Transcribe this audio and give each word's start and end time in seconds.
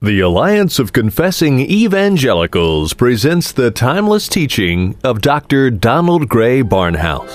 The 0.00 0.20
Alliance 0.20 0.78
of 0.78 0.92
Confessing 0.92 1.58
Evangelicals 1.58 2.92
presents 2.94 3.50
the 3.50 3.72
timeless 3.72 4.28
teaching 4.28 4.96
of 5.02 5.20
Dr. 5.20 5.72
Donald 5.72 6.28
Grey 6.28 6.62
Barnhouse. 6.62 7.34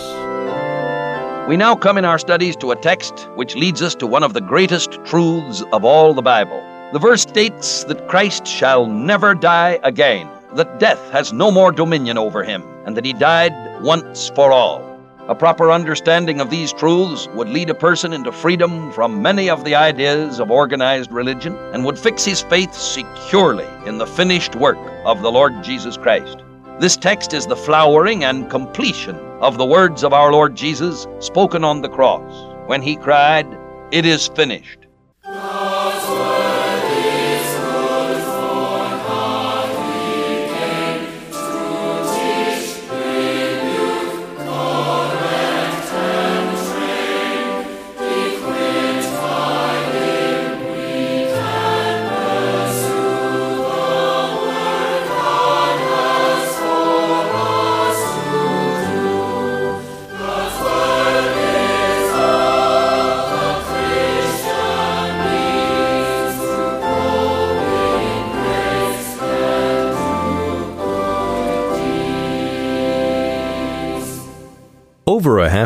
We 1.50 1.58
now 1.58 1.76
come 1.76 1.98
in 1.98 2.06
our 2.06 2.18
studies 2.18 2.56
to 2.56 2.72
a 2.72 2.78
text 2.78 3.28
which 3.36 3.58
leads 3.58 3.82
us 3.82 3.96
to 3.96 4.08
one 4.08 4.24
of 4.24 4.34
the 4.34 4.40
greatest 4.40 4.94
truths 5.04 5.62
of 5.74 5.84
all 5.84 6.14
the 6.14 6.22
Bible. 6.22 6.64
The 6.94 7.00
verse 7.00 7.24
states 7.24 7.84
that 7.84 8.08
Christ 8.08 8.48
shall 8.48 8.86
never 8.86 9.36
die 9.36 9.78
again, 9.84 10.30
that 10.56 10.80
death 10.80 11.12
has 11.12 11.34
no 11.34 11.52
more 11.52 11.74
dominion 11.74 12.18
over 12.18 12.46
him, 12.46 12.64
and 12.86 12.96
that 12.96 13.04
he 13.04 13.12
died 13.12 13.52
once 13.82 14.30
for 14.30 14.54
all. 14.54 14.93
A 15.30 15.36
proper 15.36 15.72
understanding 15.72 16.42
of 16.42 16.50
these 16.50 16.74
truths 16.74 17.30
would 17.34 17.48
lead 17.48 17.70
a 17.70 17.74
person 17.74 18.12
into 18.12 18.30
freedom 18.30 18.92
from 18.92 19.22
many 19.22 19.50
of 19.50 19.64
the 19.64 19.74
ideas 19.74 20.42
of 20.42 20.52
organized 20.52 21.14
religion 21.14 21.56
and 21.72 21.86
would 21.86 21.98
fix 21.98 22.26
his 22.26 22.42
faith 22.42 22.74
securely 22.74 23.66
in 23.86 23.98
the 23.98 24.06
finished 24.06 24.54
work 24.58 24.78
of 25.06 25.22
the 25.22 25.32
Lord 25.32 25.64
Jesus 25.64 25.96
Christ. 25.96 26.44
This 26.82 26.98
text 26.98 27.34
is 27.34 27.48
the 27.48 27.56
flowering 27.56 28.26
and 28.26 28.50
completion 28.50 29.16
of 29.40 29.58
the 29.58 29.66
words 29.66 30.04
of 30.04 30.12
our 30.12 30.34
Lord 30.34 30.56
Jesus 30.58 31.08
spoken 31.20 31.64
on 31.64 31.82
the 31.82 31.90
cross 31.90 32.54
when 32.68 32.82
he 32.82 32.98
cried, 32.98 33.48
It 33.92 34.06
is 34.06 34.28
finished. 34.28 34.83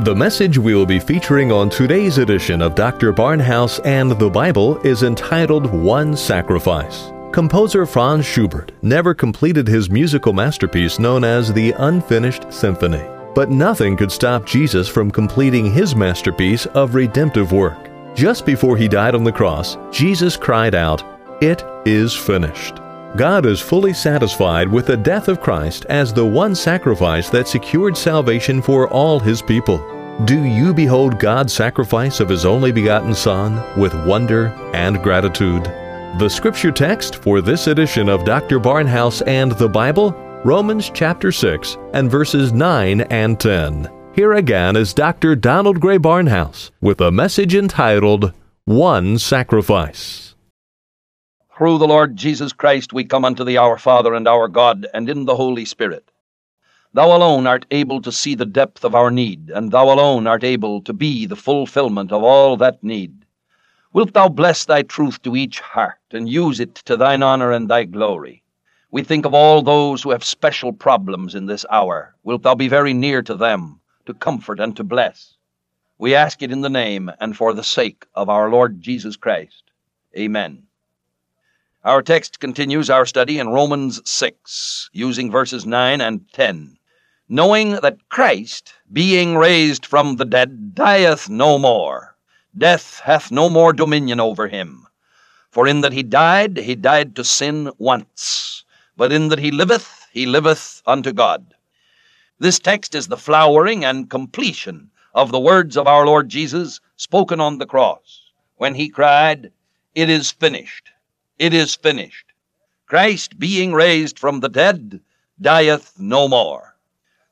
The 0.00 0.14
message 0.14 0.58
we 0.58 0.74
will 0.74 0.84
be 0.84 0.98
featuring 0.98 1.52
on 1.52 1.70
today's 1.70 2.18
edition 2.18 2.60
of 2.60 2.74
Dr. 2.74 3.12
Barnhouse 3.12 3.80
and 3.86 4.10
the 4.10 4.28
Bible 4.28 4.76
is 4.80 5.04
entitled 5.04 5.72
One 5.72 6.16
Sacrifice. 6.16 7.12
Composer 7.32 7.86
Franz 7.86 8.26
Schubert 8.26 8.72
never 8.82 9.14
completed 9.14 9.68
his 9.68 9.88
musical 9.88 10.32
masterpiece 10.32 10.98
known 10.98 11.22
as 11.22 11.52
the 11.52 11.70
Unfinished 11.78 12.52
Symphony. 12.52 13.04
But 13.36 13.50
nothing 13.50 13.96
could 13.96 14.10
stop 14.10 14.44
Jesus 14.44 14.88
from 14.88 15.12
completing 15.12 15.70
his 15.70 15.94
masterpiece 15.94 16.66
of 16.66 16.96
redemptive 16.96 17.52
work. 17.52 17.88
Just 18.16 18.44
before 18.44 18.76
he 18.76 18.88
died 18.88 19.14
on 19.14 19.22
the 19.22 19.32
cross, 19.32 19.78
Jesus 19.92 20.36
cried 20.36 20.74
out, 20.74 21.04
It 21.40 21.64
is 21.86 22.12
finished. 22.12 22.80
God 23.16 23.46
is 23.46 23.60
fully 23.60 23.94
satisfied 23.94 24.68
with 24.68 24.86
the 24.86 24.96
death 24.96 25.28
of 25.28 25.40
Christ 25.40 25.86
as 25.88 26.12
the 26.12 26.26
one 26.26 26.52
sacrifice 26.52 27.30
that 27.30 27.46
secured 27.46 27.96
salvation 27.96 28.60
for 28.60 28.88
all 28.88 29.20
his 29.20 29.40
people. 29.40 29.78
Do 30.24 30.42
you 30.42 30.74
behold 30.74 31.20
God's 31.20 31.52
sacrifice 31.52 32.18
of 32.18 32.28
his 32.28 32.44
only 32.44 32.72
begotten 32.72 33.14
Son 33.14 33.62
with 33.78 33.94
wonder 34.04 34.48
and 34.74 35.00
gratitude? 35.00 35.62
The 36.18 36.28
scripture 36.28 36.72
text 36.72 37.16
for 37.16 37.40
this 37.40 37.68
edition 37.68 38.08
of 38.08 38.24
Dr. 38.24 38.58
Barnhouse 38.58 39.22
and 39.28 39.52
the 39.52 39.68
Bible, 39.68 40.10
Romans 40.44 40.90
chapter 40.92 41.30
6 41.30 41.78
and 41.92 42.10
verses 42.10 42.52
9 42.52 43.02
and 43.02 43.38
10. 43.38 43.90
Here 44.14 44.32
again 44.32 44.74
is 44.74 44.92
Dr. 44.92 45.36
Donald 45.36 45.80
Grey 45.80 45.98
Barnhouse 45.98 46.72
with 46.80 47.00
a 47.00 47.12
message 47.12 47.54
entitled 47.54 48.32
One 48.64 49.18
Sacrifice. 49.18 50.33
Through 51.56 51.78
the 51.78 51.86
Lord 51.86 52.16
Jesus 52.16 52.52
Christ 52.52 52.92
we 52.92 53.04
come 53.04 53.24
unto 53.24 53.44
thee, 53.44 53.56
our 53.56 53.78
Father 53.78 54.12
and 54.12 54.26
our 54.26 54.48
God, 54.48 54.88
and 54.92 55.08
in 55.08 55.24
the 55.24 55.36
Holy 55.36 55.64
Spirit. 55.64 56.10
Thou 56.92 57.16
alone 57.16 57.46
art 57.46 57.64
able 57.70 58.02
to 58.02 58.10
see 58.10 58.34
the 58.34 58.44
depth 58.44 58.84
of 58.84 58.96
our 58.96 59.08
need, 59.08 59.52
and 59.54 59.70
thou 59.70 59.84
alone 59.84 60.26
art 60.26 60.42
able 60.42 60.80
to 60.82 60.92
be 60.92 61.26
the 61.26 61.36
fulfillment 61.36 62.10
of 62.10 62.24
all 62.24 62.56
that 62.56 62.82
need. 62.82 63.24
Wilt 63.92 64.14
thou 64.14 64.28
bless 64.28 64.64
thy 64.64 64.82
truth 64.82 65.22
to 65.22 65.36
each 65.36 65.60
heart, 65.60 66.00
and 66.10 66.28
use 66.28 66.58
it 66.58 66.74
to 66.86 66.96
thine 66.96 67.22
honor 67.22 67.52
and 67.52 67.70
thy 67.70 67.84
glory? 67.84 68.42
We 68.90 69.04
think 69.04 69.24
of 69.24 69.32
all 69.32 69.62
those 69.62 70.02
who 70.02 70.10
have 70.10 70.24
special 70.24 70.72
problems 70.72 71.36
in 71.36 71.46
this 71.46 71.64
hour. 71.70 72.16
Wilt 72.24 72.42
thou 72.42 72.56
be 72.56 72.66
very 72.66 72.94
near 72.94 73.22
to 73.22 73.36
them, 73.36 73.78
to 74.06 74.14
comfort 74.14 74.58
and 74.58 74.76
to 74.76 74.82
bless? 74.82 75.36
We 75.98 76.16
ask 76.16 76.42
it 76.42 76.50
in 76.50 76.62
the 76.62 76.68
name 76.68 77.12
and 77.20 77.36
for 77.36 77.52
the 77.52 77.62
sake 77.62 78.06
of 78.16 78.28
our 78.28 78.50
Lord 78.50 78.80
Jesus 78.80 79.16
Christ. 79.16 79.62
Amen. 80.18 80.64
Our 81.84 82.00
text 82.00 82.40
continues 82.40 82.88
our 82.88 83.04
study 83.04 83.38
in 83.38 83.50
Romans 83.50 84.00
6, 84.06 84.88
using 84.94 85.30
verses 85.30 85.66
9 85.66 86.00
and 86.00 86.26
10. 86.32 86.78
Knowing 87.28 87.72
that 87.72 88.08
Christ, 88.08 88.72
being 88.90 89.36
raised 89.36 89.84
from 89.84 90.16
the 90.16 90.24
dead, 90.24 90.74
dieth 90.74 91.28
no 91.28 91.58
more, 91.58 92.16
death 92.56 93.00
hath 93.00 93.30
no 93.30 93.50
more 93.50 93.74
dominion 93.74 94.18
over 94.18 94.48
him. 94.48 94.86
For 95.50 95.68
in 95.68 95.82
that 95.82 95.92
he 95.92 96.02
died, 96.02 96.56
he 96.56 96.74
died 96.74 97.14
to 97.16 97.22
sin 97.22 97.70
once, 97.76 98.64
but 98.96 99.12
in 99.12 99.28
that 99.28 99.40
he 99.40 99.50
liveth, 99.50 100.06
he 100.10 100.24
liveth 100.24 100.80
unto 100.86 101.12
God. 101.12 101.52
This 102.38 102.58
text 102.58 102.94
is 102.94 103.08
the 103.08 103.18
flowering 103.18 103.84
and 103.84 104.08
completion 104.08 104.90
of 105.14 105.32
the 105.32 105.38
words 105.38 105.76
of 105.76 105.86
our 105.86 106.06
Lord 106.06 106.30
Jesus 106.30 106.80
spoken 106.96 107.40
on 107.40 107.58
the 107.58 107.66
cross, 107.66 108.30
when 108.56 108.74
he 108.74 108.88
cried, 108.88 109.52
It 109.94 110.08
is 110.08 110.30
finished. 110.30 110.88
It 111.36 111.52
is 111.52 111.74
finished. 111.74 112.32
Christ, 112.86 113.40
being 113.40 113.72
raised 113.72 114.20
from 114.20 114.38
the 114.38 114.48
dead, 114.48 115.00
dieth 115.40 115.98
no 115.98 116.28
more. 116.28 116.76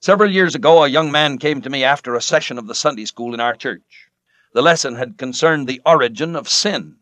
Several 0.01 0.29
years 0.29 0.57
ago, 0.57 0.83
a 0.83 0.89
young 0.89 1.13
man 1.13 1.39
came 1.39 1.63
to 1.63 1.71
me 1.71 1.85
after 1.85 2.17
a 2.17 2.21
session 2.21 2.59
of 2.59 2.67
the 2.67 2.75
Sunday 2.75 3.05
school 3.05 3.33
in 3.33 3.39
our 3.39 3.55
church. 3.55 4.11
The 4.55 4.63
lesson 4.63 4.97
had 4.97 5.19
concerned 5.19 5.69
the 5.69 5.81
origin 5.87 6.35
of 6.35 6.49
sin. 6.49 6.97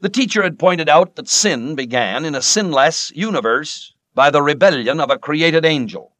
The 0.00 0.08
teacher 0.08 0.42
had 0.42 0.58
pointed 0.58 0.88
out 0.88 1.16
that 1.16 1.28
sin 1.28 1.74
began 1.74 2.24
in 2.24 2.34
a 2.34 2.40
sinless 2.40 3.12
universe 3.14 3.92
by 4.14 4.30
the 4.30 4.42
rebellion 4.42 5.00
of 5.00 5.10
a 5.10 5.18
created 5.18 5.66
angel. 5.66 6.16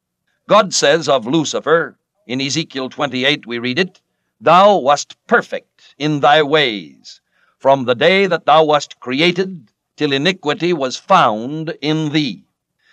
God 0.47 0.71
says 0.71 1.09
of 1.09 1.25
Lucifer, 1.25 1.97
in 2.27 2.41
Ezekiel 2.41 2.89
28 2.89 3.47
we 3.47 3.57
read 3.57 3.79
it, 3.79 4.01
Thou 4.39 4.77
wast 4.77 5.17
perfect 5.25 5.95
in 5.97 6.19
thy 6.19 6.43
ways, 6.43 7.21
from 7.57 7.85
the 7.85 7.95
day 7.95 8.27
that 8.27 8.45
thou 8.45 8.63
wast 8.65 8.99
created 8.99 9.71
till 9.95 10.11
iniquity 10.11 10.73
was 10.73 10.97
found 10.97 11.75
in 11.81 12.11
thee. 12.11 12.43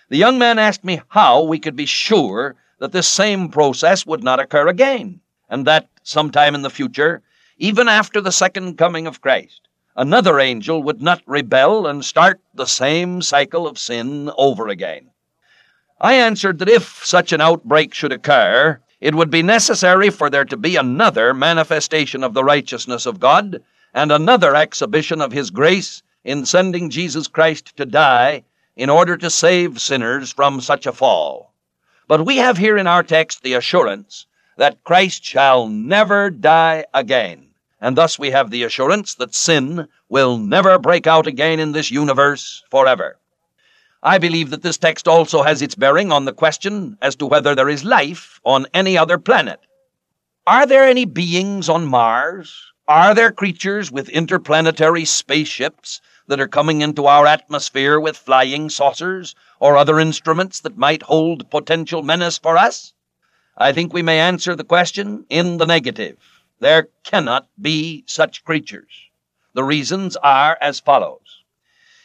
The 0.08 0.18
young 0.18 0.38
man 0.38 0.58
asked 0.58 0.84
me 0.84 1.00
how 1.08 1.42
we 1.42 1.58
could 1.58 1.76
be 1.76 1.86
sure 1.86 2.54
that 2.78 2.92
this 2.92 3.08
same 3.08 3.48
process 3.48 4.04
would 4.04 4.22
not 4.22 4.40
occur 4.40 4.68
again, 4.68 5.20
and 5.48 5.66
that 5.66 5.88
sometime 6.02 6.54
in 6.54 6.62
the 6.62 6.70
future, 6.70 7.22
even 7.58 7.88
after 7.88 8.20
the 8.20 8.32
second 8.32 8.76
coming 8.76 9.06
of 9.06 9.20
Christ, 9.20 9.68
another 9.96 10.40
angel 10.40 10.82
would 10.82 11.00
not 11.00 11.22
rebel 11.26 11.86
and 11.86 12.04
start 12.04 12.40
the 12.54 12.66
same 12.66 13.22
cycle 13.22 13.66
of 13.66 13.78
sin 13.78 14.30
over 14.36 14.68
again. 14.68 15.10
I 16.00 16.14
answered 16.14 16.58
that 16.58 16.68
if 16.68 17.04
such 17.06 17.32
an 17.32 17.40
outbreak 17.40 17.94
should 17.94 18.12
occur, 18.12 18.80
it 19.00 19.14
would 19.14 19.30
be 19.30 19.42
necessary 19.42 20.10
for 20.10 20.28
there 20.28 20.44
to 20.44 20.56
be 20.56 20.76
another 20.76 21.32
manifestation 21.34 22.24
of 22.24 22.34
the 22.34 22.44
righteousness 22.44 23.06
of 23.06 23.20
God 23.20 23.62
and 23.94 24.10
another 24.10 24.54
exhibition 24.54 25.20
of 25.20 25.32
His 25.32 25.50
grace 25.50 26.02
in 26.24 26.46
sending 26.46 26.90
Jesus 26.90 27.26
Christ 27.28 27.76
to 27.76 27.84
die 27.84 28.44
in 28.76 28.88
order 28.88 29.16
to 29.16 29.30
save 29.30 29.80
sinners 29.80 30.32
from 30.32 30.60
such 30.60 30.86
a 30.86 30.92
fall. 30.92 31.52
But 32.08 32.26
we 32.26 32.36
have 32.36 32.58
here 32.58 32.76
in 32.76 32.86
our 32.86 33.02
text 33.02 33.42
the 33.42 33.54
assurance 33.54 34.26
that 34.56 34.84
Christ 34.84 35.24
shall 35.24 35.68
never 35.68 36.30
die 36.30 36.84
again. 36.94 37.48
And 37.80 37.96
thus 37.96 38.18
we 38.18 38.30
have 38.30 38.50
the 38.50 38.62
assurance 38.62 39.14
that 39.16 39.34
sin 39.34 39.88
will 40.08 40.38
never 40.38 40.78
break 40.78 41.06
out 41.06 41.26
again 41.26 41.58
in 41.58 41.72
this 41.72 41.90
universe 41.90 42.62
forever. 42.70 43.18
I 44.02 44.18
believe 44.18 44.50
that 44.50 44.62
this 44.62 44.78
text 44.78 45.06
also 45.06 45.42
has 45.42 45.62
its 45.62 45.74
bearing 45.74 46.12
on 46.12 46.24
the 46.24 46.32
question 46.32 46.98
as 47.00 47.16
to 47.16 47.26
whether 47.26 47.54
there 47.54 47.68
is 47.68 47.84
life 47.84 48.40
on 48.44 48.66
any 48.74 48.98
other 48.98 49.18
planet. 49.18 49.60
Are 50.46 50.66
there 50.66 50.84
any 50.84 51.04
beings 51.04 51.68
on 51.68 51.86
Mars? 51.86 52.72
Are 52.88 53.14
there 53.14 53.30
creatures 53.30 53.92
with 53.92 54.08
interplanetary 54.08 55.04
spaceships 55.04 56.00
that 56.26 56.40
are 56.40 56.48
coming 56.48 56.80
into 56.80 57.06
our 57.06 57.26
atmosphere 57.26 57.98
with 57.98 58.16
flying 58.16 58.70
saucers 58.70 59.34
or 59.60 59.76
other 59.76 59.98
instruments 59.98 60.60
that 60.60 60.76
might 60.76 61.02
hold 61.02 61.50
potential 61.50 62.02
menace 62.02 62.38
for 62.38 62.56
us? 62.56 62.94
I 63.56 63.72
think 63.72 63.92
we 63.92 64.02
may 64.02 64.18
answer 64.18 64.56
the 64.56 64.64
question 64.64 65.26
in 65.28 65.58
the 65.58 65.66
negative. 65.66 66.16
There 66.60 66.88
cannot 67.04 67.48
be 67.60 68.04
such 68.06 68.44
creatures. 68.44 68.92
The 69.54 69.64
reasons 69.64 70.16
are 70.16 70.56
as 70.60 70.80
follows. 70.80 71.42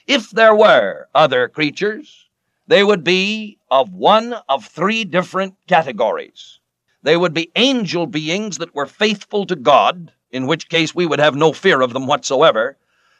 If 0.07 0.31
there 0.31 0.55
were 0.55 1.07
other 1.13 1.47
creatures, 1.47 2.27
they 2.67 2.83
would 2.83 3.03
be 3.03 3.59
of 3.71 3.93
one 3.93 4.35
of 4.49 4.65
three 4.65 5.05
different 5.05 5.55
categories. 5.67 6.59
They 7.03 7.15
would 7.15 7.33
be 7.33 7.51
angel 7.55 8.07
beings 8.07 8.57
that 8.57 8.75
were 8.75 8.85
faithful 8.85 9.45
to 9.45 9.55
God, 9.55 10.11
in 10.31 10.47
which 10.47 10.67
case 10.67 10.93
we 10.93 11.05
would 11.05 11.19
have 11.19 11.35
no 11.35 11.53
fear 11.53 11.81
of 11.81 11.93
them 11.93 12.07
whatsoever, 12.07 12.77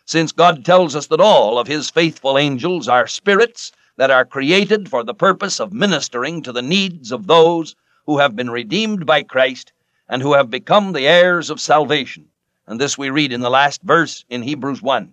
since 0.08 0.32
God 0.32 0.64
tells 0.64 0.96
us 0.96 1.08
that 1.08 1.20
all 1.20 1.60
of 1.60 1.68
His 1.68 1.90
faithful 1.90 2.38
angels 2.38 2.88
are 2.88 3.08
spirits 3.08 3.74
that 3.98 4.10
are 4.10 4.24
created 4.24 4.90
for 4.90 5.04
the 5.04 5.14
purpose 5.14 5.60
of 5.60 5.74
ministering 5.74 6.42
to 6.44 6.54
the 6.54 6.62
needs 6.62 7.12
of 7.12 7.28
those 7.28 7.76
who 8.06 8.18
have 8.18 8.34
been 8.34 8.50
redeemed 8.50 9.06
by 9.06 9.22
Christ 9.22 9.74
and 10.08 10.22
who 10.22 10.34
have 10.34 10.50
become 10.50 10.94
the 10.94 11.06
heirs 11.06 11.50
of 11.50 11.60
salvation. 11.60 12.26
And 12.68 12.80
this 12.80 12.98
we 12.98 13.10
read 13.10 13.34
in 13.34 13.42
the 13.42 13.50
last 13.50 13.82
verse 13.82 14.24
in 14.30 14.44
Hebrews 14.44 14.82
1. 14.82 15.12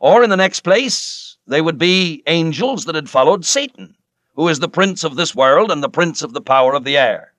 Or 0.00 0.24
in 0.24 0.30
the 0.30 0.36
next 0.36 0.60
place, 0.60 1.36
they 1.46 1.60
would 1.60 1.78
be 1.78 2.24
angels 2.26 2.86
that 2.86 2.96
had 2.96 3.08
followed 3.08 3.44
Satan, 3.44 3.96
who 4.34 4.48
is 4.48 4.58
the 4.58 4.68
prince 4.68 5.04
of 5.04 5.14
this 5.14 5.32
world 5.32 5.70
and 5.70 5.80
the 5.80 5.88
prince 5.88 6.22
of 6.22 6.32
the 6.32 6.40
power 6.40 6.74
of 6.74 6.82
the 6.82 6.96
air. 6.96 7.34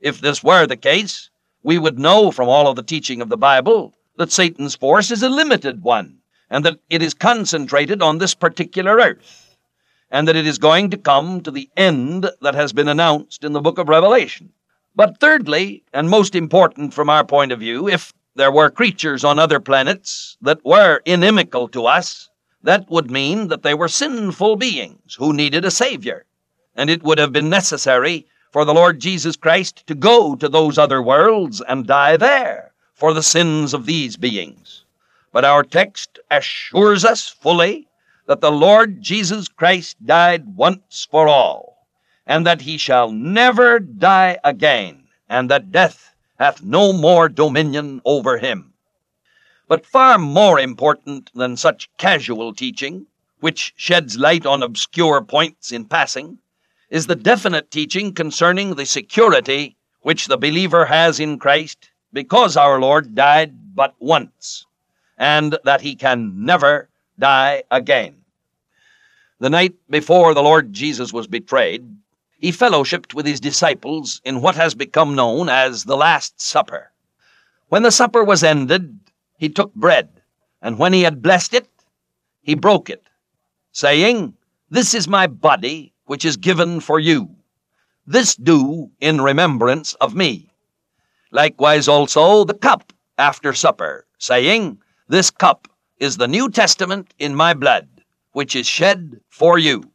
If 0.00 0.20
this 0.20 0.42
were 0.42 0.66
the 0.66 0.76
case, 0.76 1.30
we 1.62 1.78
would 1.78 1.98
know 1.98 2.32
from 2.32 2.48
all 2.48 2.66
of 2.66 2.74
the 2.74 2.82
teaching 2.82 3.20
of 3.20 3.28
the 3.28 3.36
Bible 3.36 3.94
that 4.16 4.32
Satan's 4.32 4.74
force 4.74 5.12
is 5.12 5.22
a 5.22 5.28
limited 5.28 5.82
one, 5.82 6.18
and 6.54 6.64
that 6.64 6.78
it 6.88 7.02
is 7.02 7.14
concentrated 7.14 8.00
on 8.00 8.18
this 8.18 8.32
particular 8.32 8.98
earth, 8.98 9.56
and 10.08 10.28
that 10.28 10.36
it 10.36 10.46
is 10.46 10.56
going 10.56 10.88
to 10.88 10.96
come 10.96 11.40
to 11.40 11.50
the 11.50 11.68
end 11.76 12.30
that 12.42 12.54
has 12.54 12.72
been 12.72 12.86
announced 12.86 13.42
in 13.42 13.52
the 13.52 13.60
book 13.60 13.76
of 13.76 13.88
Revelation. 13.88 14.52
But 14.94 15.18
thirdly, 15.18 15.82
and 15.92 16.08
most 16.08 16.36
important 16.36 16.94
from 16.94 17.10
our 17.10 17.24
point 17.24 17.50
of 17.50 17.58
view, 17.58 17.88
if 17.88 18.12
there 18.36 18.52
were 18.52 18.70
creatures 18.70 19.24
on 19.24 19.36
other 19.36 19.58
planets 19.58 20.36
that 20.42 20.64
were 20.64 21.02
inimical 21.04 21.66
to 21.70 21.86
us, 21.86 22.30
that 22.62 22.88
would 22.88 23.10
mean 23.10 23.48
that 23.48 23.64
they 23.64 23.74
were 23.74 23.88
sinful 23.88 24.54
beings 24.54 25.16
who 25.16 25.32
needed 25.32 25.64
a 25.64 25.72
Savior. 25.72 26.24
And 26.76 26.88
it 26.88 27.02
would 27.02 27.18
have 27.18 27.32
been 27.32 27.50
necessary 27.50 28.28
for 28.52 28.64
the 28.64 28.74
Lord 28.74 29.00
Jesus 29.00 29.34
Christ 29.34 29.84
to 29.88 29.96
go 29.96 30.36
to 30.36 30.48
those 30.48 30.78
other 30.78 31.02
worlds 31.02 31.60
and 31.66 31.84
die 31.84 32.16
there 32.16 32.74
for 32.92 33.12
the 33.12 33.24
sins 33.24 33.74
of 33.74 33.86
these 33.86 34.16
beings. 34.16 34.83
But 35.34 35.44
our 35.44 35.64
text 35.64 36.20
assures 36.30 37.04
us 37.04 37.28
fully 37.28 37.88
that 38.26 38.40
the 38.40 38.52
Lord 38.52 39.02
Jesus 39.02 39.48
Christ 39.48 39.96
died 40.06 40.54
once 40.54 41.08
for 41.10 41.26
all, 41.26 41.88
and 42.24 42.46
that 42.46 42.60
he 42.60 42.78
shall 42.78 43.10
never 43.10 43.80
die 43.80 44.38
again, 44.44 45.08
and 45.28 45.50
that 45.50 45.72
death 45.72 46.14
hath 46.38 46.62
no 46.62 46.92
more 46.92 47.28
dominion 47.28 48.00
over 48.04 48.38
him. 48.38 48.74
But 49.66 49.84
far 49.84 50.18
more 50.18 50.60
important 50.60 51.32
than 51.34 51.56
such 51.56 51.90
casual 51.98 52.54
teaching, 52.54 53.08
which 53.40 53.74
sheds 53.74 54.16
light 54.16 54.46
on 54.46 54.62
obscure 54.62 55.20
points 55.20 55.72
in 55.72 55.86
passing, 55.86 56.38
is 56.90 57.08
the 57.08 57.16
definite 57.16 57.72
teaching 57.72 58.14
concerning 58.14 58.76
the 58.76 58.86
security 58.86 59.76
which 60.00 60.28
the 60.28 60.38
believer 60.38 60.84
has 60.84 61.18
in 61.18 61.40
Christ 61.40 61.90
because 62.12 62.56
our 62.56 62.78
Lord 62.78 63.16
died 63.16 63.74
but 63.74 63.96
once, 63.98 64.64
and 65.16 65.58
that 65.64 65.80
he 65.80 65.94
can 65.94 66.44
never 66.44 66.88
die 67.18 67.62
again. 67.70 68.16
The 69.40 69.50
night 69.50 69.74
before 69.90 70.34
the 70.34 70.42
Lord 70.42 70.72
Jesus 70.72 71.12
was 71.12 71.26
betrayed, 71.26 71.84
he 72.38 72.52
fellowshipped 72.52 73.14
with 73.14 73.26
his 73.26 73.40
disciples 73.40 74.20
in 74.24 74.40
what 74.40 74.54
has 74.54 74.74
become 74.74 75.14
known 75.14 75.48
as 75.48 75.84
the 75.84 75.96
Last 75.96 76.40
Supper. 76.40 76.92
When 77.68 77.82
the 77.82 77.90
supper 77.90 78.22
was 78.22 78.44
ended, 78.44 79.00
he 79.38 79.48
took 79.48 79.74
bread, 79.74 80.08
and 80.60 80.78
when 80.78 80.92
he 80.92 81.02
had 81.02 81.22
blessed 81.22 81.54
it, 81.54 81.68
he 82.42 82.54
broke 82.54 82.90
it, 82.90 83.08
saying, 83.72 84.34
This 84.70 84.94
is 84.94 85.08
my 85.08 85.26
body 85.26 85.92
which 86.04 86.24
is 86.24 86.36
given 86.36 86.80
for 86.80 87.00
you. 87.00 87.34
This 88.06 88.36
do 88.36 88.90
in 89.00 89.20
remembrance 89.22 89.94
of 89.94 90.14
me. 90.14 90.50
Likewise 91.30 91.88
also 91.88 92.44
the 92.44 92.54
cup 92.54 92.92
after 93.16 93.52
supper, 93.52 94.06
saying, 94.18 94.78
This 95.06 95.30
cup 95.30 95.68
is 95.98 96.16
the 96.16 96.26
New 96.26 96.48
Testament 96.48 97.12
in 97.18 97.34
my 97.34 97.52
blood, 97.52 97.88
which 98.32 98.56
is 98.56 98.66
shed 98.66 99.20
for 99.28 99.58
you. 99.58 99.92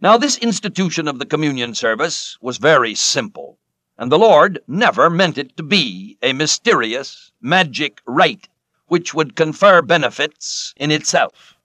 Now, 0.00 0.16
this 0.16 0.38
institution 0.38 1.08
of 1.08 1.18
the 1.18 1.26
communion 1.26 1.74
service 1.74 2.38
was 2.40 2.58
very 2.58 2.94
simple, 2.94 3.58
and 3.98 4.12
the 4.12 4.20
Lord 4.20 4.60
never 4.68 5.10
meant 5.10 5.38
it 5.38 5.56
to 5.56 5.64
be 5.64 6.18
a 6.22 6.32
mysterious, 6.34 7.32
magic 7.40 8.00
rite 8.06 8.48
which 8.86 9.12
would 9.12 9.34
confer 9.34 9.82
benefits 9.82 10.72
in 10.76 10.92
itself. 10.92 11.56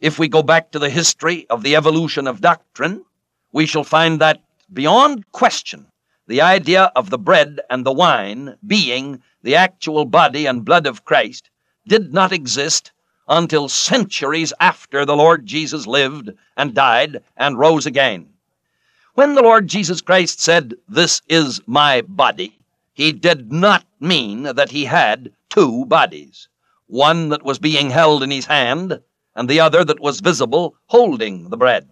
If 0.00 0.18
we 0.18 0.28
go 0.28 0.42
back 0.42 0.70
to 0.70 0.78
the 0.78 0.88
history 0.88 1.46
of 1.50 1.62
the 1.62 1.76
evolution 1.76 2.26
of 2.26 2.40
doctrine, 2.40 3.04
we 3.52 3.66
shall 3.66 3.84
find 3.84 4.18
that, 4.18 4.42
beyond 4.72 5.30
question, 5.32 5.88
the 6.26 6.40
idea 6.40 6.90
of 6.96 7.10
the 7.10 7.18
bread 7.18 7.60
and 7.68 7.84
the 7.84 7.92
wine 7.92 8.56
being 8.66 9.22
the 9.42 9.56
actual 9.56 10.06
body 10.06 10.46
and 10.46 10.64
blood 10.64 10.86
of 10.86 11.04
Christ 11.04 11.50
did 11.86 12.12
not 12.12 12.32
exist 12.32 12.92
until 13.28 13.68
centuries 13.68 14.52
after 14.60 15.04
the 15.04 15.16
Lord 15.16 15.46
Jesus 15.46 15.86
lived 15.86 16.30
and 16.56 16.74
died 16.74 17.22
and 17.36 17.58
rose 17.58 17.86
again. 17.86 18.28
When 19.14 19.34
the 19.34 19.42
Lord 19.42 19.68
Jesus 19.68 20.00
Christ 20.00 20.40
said, 20.40 20.74
This 20.88 21.22
is 21.28 21.60
my 21.66 22.02
body, 22.02 22.58
he 22.94 23.12
did 23.12 23.52
not 23.52 23.84
mean 24.00 24.42
that 24.42 24.70
he 24.70 24.84
had 24.86 25.32
two 25.48 25.84
bodies 25.86 26.48
one 26.86 27.30
that 27.30 27.42
was 27.42 27.58
being 27.58 27.88
held 27.88 28.22
in 28.22 28.30
his 28.30 28.46
hand 28.46 29.00
and 29.34 29.48
the 29.48 29.60
other 29.60 29.82
that 29.82 30.00
was 30.00 30.20
visible 30.20 30.76
holding 30.86 31.48
the 31.48 31.56
bread. 31.56 31.88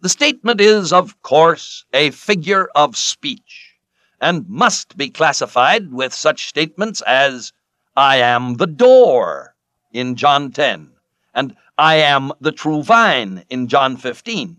The 0.00 0.08
statement 0.10 0.60
is, 0.60 0.92
of 0.92 1.22
course, 1.22 1.86
a 1.94 2.10
figure 2.10 2.68
of 2.74 2.94
speech, 2.94 3.74
and 4.20 4.46
must 4.48 4.98
be 4.98 5.08
classified 5.08 5.92
with 5.92 6.12
such 6.12 6.46
statements 6.46 7.00
as, 7.02 7.54
I 7.96 8.16
am 8.16 8.56
the 8.56 8.66
door, 8.66 9.54
in 9.92 10.16
John 10.16 10.50
10, 10.50 10.90
and 11.34 11.56
I 11.78 11.96
am 11.96 12.32
the 12.40 12.52
true 12.52 12.82
vine, 12.82 13.44
in 13.48 13.68
John 13.68 13.96
15. 13.96 14.56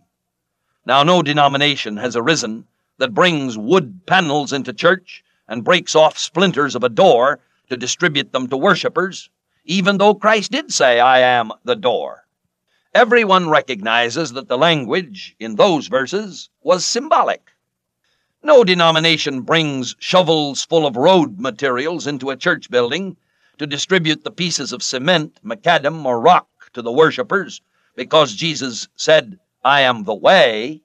Now, 0.85 1.03
no 1.03 1.21
denomination 1.21 1.97
has 1.97 2.15
arisen 2.15 2.67
that 2.97 3.13
brings 3.13 3.57
wood 3.57 4.01
panels 4.05 4.53
into 4.53 4.71
church 4.71 5.23
and 5.47 5.63
breaks 5.63 5.95
off 5.95 6.17
splinters 6.17 6.75
of 6.75 6.83
a 6.83 6.89
door 6.89 7.39
to 7.69 7.77
distribute 7.77 8.31
them 8.31 8.47
to 8.47 8.57
worshippers 8.57 9.29
even 9.65 9.97
though 9.97 10.13
Christ 10.13 10.51
did 10.51 10.71
say, 10.71 10.99
I 10.99 11.19
am 11.19 11.51
the 11.63 11.75
door. 11.75 12.27
Everyone 12.93 13.49
recognizes 13.49 14.33
that 14.33 14.47
the 14.47 14.57
language 14.57 15.35
in 15.39 15.55
those 15.55 15.87
verses 15.87 16.49
was 16.61 16.85
symbolic. 16.85 17.51
No 18.43 18.63
denomination 18.63 19.41
brings 19.41 19.95
shovels 19.99 20.63
full 20.63 20.85
of 20.85 20.95
road 20.95 21.39
materials 21.39 22.05
into 22.05 22.29
a 22.29 22.37
church 22.37 22.69
building 22.69 23.17
to 23.57 23.67
distribute 23.67 24.23
the 24.23 24.31
pieces 24.31 24.71
of 24.71 24.83
cement, 24.83 25.39
macadam, 25.43 26.05
or 26.05 26.19
rock 26.19 26.47
to 26.73 26.81
the 26.81 26.91
worshippers 26.91 27.61
because 27.95 28.35
Jesus 28.35 28.87
said, 28.95 29.39
I 29.63 29.81
am 29.81 30.03
the 30.03 30.13
way. 30.13 30.81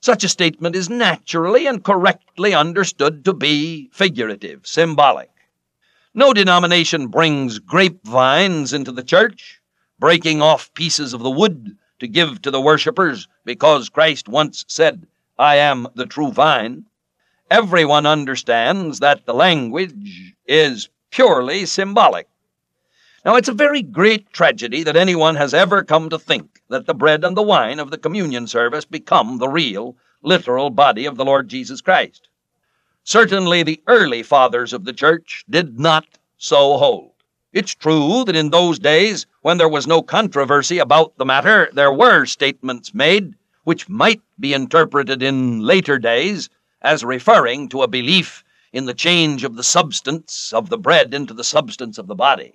Such 0.00 0.24
a 0.24 0.28
statement 0.28 0.76
is 0.76 0.90
naturally 0.90 1.66
and 1.66 1.82
correctly 1.82 2.54
understood 2.54 3.24
to 3.24 3.32
be 3.32 3.88
figurative, 3.92 4.66
symbolic. 4.66 5.30
No 6.12 6.32
denomination 6.32 7.08
brings 7.08 7.58
grapevines 7.58 8.72
into 8.72 8.92
the 8.92 9.02
church, 9.02 9.60
breaking 9.98 10.42
off 10.42 10.72
pieces 10.74 11.12
of 11.12 11.22
the 11.22 11.30
wood 11.30 11.76
to 12.00 12.06
give 12.06 12.42
to 12.42 12.50
the 12.50 12.60
worshippers 12.60 13.28
because 13.44 13.88
Christ 13.88 14.28
once 14.28 14.64
said, 14.68 15.06
I 15.38 15.56
am 15.56 15.88
the 15.94 16.06
true 16.06 16.30
vine. 16.30 16.84
Everyone 17.50 18.06
understands 18.06 19.00
that 19.00 19.26
the 19.26 19.34
language 19.34 20.34
is 20.46 20.88
purely 21.14 21.64
symbolic. 21.64 22.26
Now, 23.24 23.36
it's 23.36 23.48
a 23.48 23.52
very 23.52 23.82
great 23.82 24.32
tragedy 24.32 24.82
that 24.82 24.96
anyone 24.96 25.36
has 25.36 25.54
ever 25.54 25.84
come 25.84 26.10
to 26.10 26.18
think 26.18 26.60
that 26.70 26.86
the 26.86 26.94
bread 26.94 27.22
and 27.22 27.36
the 27.36 27.42
wine 27.42 27.78
of 27.78 27.92
the 27.92 27.98
communion 27.98 28.48
service 28.48 28.84
become 28.84 29.38
the 29.38 29.48
real, 29.48 29.96
literal 30.22 30.70
body 30.70 31.06
of 31.06 31.16
the 31.16 31.24
Lord 31.24 31.46
Jesus 31.46 31.80
Christ. 31.80 32.28
Certainly, 33.04 33.62
the 33.62 33.80
early 33.86 34.24
fathers 34.24 34.72
of 34.72 34.84
the 34.84 34.92
church 34.92 35.44
did 35.48 35.78
not 35.78 36.04
so 36.36 36.78
hold. 36.78 37.12
It's 37.52 37.76
true 37.76 38.24
that 38.24 38.34
in 38.34 38.50
those 38.50 38.80
days, 38.80 39.24
when 39.42 39.58
there 39.58 39.68
was 39.68 39.86
no 39.86 40.02
controversy 40.02 40.80
about 40.80 41.16
the 41.16 41.24
matter, 41.24 41.70
there 41.72 41.92
were 41.92 42.24
statements 42.24 42.92
made 42.92 43.34
which 43.62 43.88
might 43.88 44.20
be 44.40 44.52
interpreted 44.52 45.22
in 45.22 45.60
later 45.60 45.96
days 45.96 46.50
as 46.82 47.04
referring 47.04 47.68
to 47.68 47.82
a 47.82 47.88
belief 47.88 48.43
in 48.74 48.86
the 48.86 48.92
change 48.92 49.44
of 49.44 49.54
the 49.54 49.62
substance 49.62 50.52
of 50.52 50.68
the 50.68 50.76
bread 50.76 51.14
into 51.14 51.32
the 51.32 51.44
substance 51.44 51.96
of 51.96 52.08
the 52.08 52.14
body. 52.16 52.54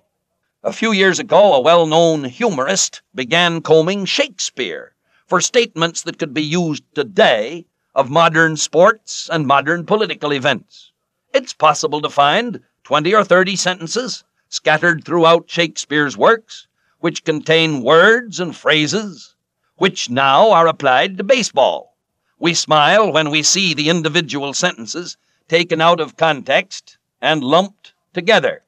A 0.62 0.70
few 0.70 0.92
years 0.92 1.18
ago, 1.18 1.54
a 1.54 1.60
well 1.62 1.86
known 1.86 2.24
humorist 2.24 3.00
began 3.14 3.62
combing 3.62 4.04
Shakespeare 4.04 4.94
for 5.26 5.40
statements 5.40 6.02
that 6.02 6.18
could 6.18 6.34
be 6.34 6.42
used 6.42 6.84
today 6.94 7.64
of 7.94 8.10
modern 8.10 8.58
sports 8.58 9.30
and 9.32 9.46
modern 9.46 9.86
political 9.86 10.30
events. 10.30 10.92
It's 11.32 11.54
possible 11.54 12.02
to 12.02 12.10
find 12.10 12.60
20 12.84 13.14
or 13.14 13.24
30 13.24 13.56
sentences 13.56 14.22
scattered 14.50 15.02
throughout 15.06 15.48
Shakespeare's 15.48 16.18
works 16.18 16.66
which 16.98 17.24
contain 17.24 17.82
words 17.82 18.38
and 18.38 18.54
phrases 18.54 19.36
which 19.76 20.10
now 20.10 20.50
are 20.50 20.68
applied 20.68 21.16
to 21.16 21.24
baseball. 21.24 21.96
We 22.38 22.52
smile 22.52 23.10
when 23.10 23.30
we 23.30 23.42
see 23.42 23.72
the 23.72 23.88
individual 23.88 24.52
sentences 24.52 25.16
taken 25.50 25.80
out 25.80 25.98
of 25.98 26.16
context 26.16 26.96
and 27.20 27.42
lumped 27.42 27.92
together. 28.12 28.62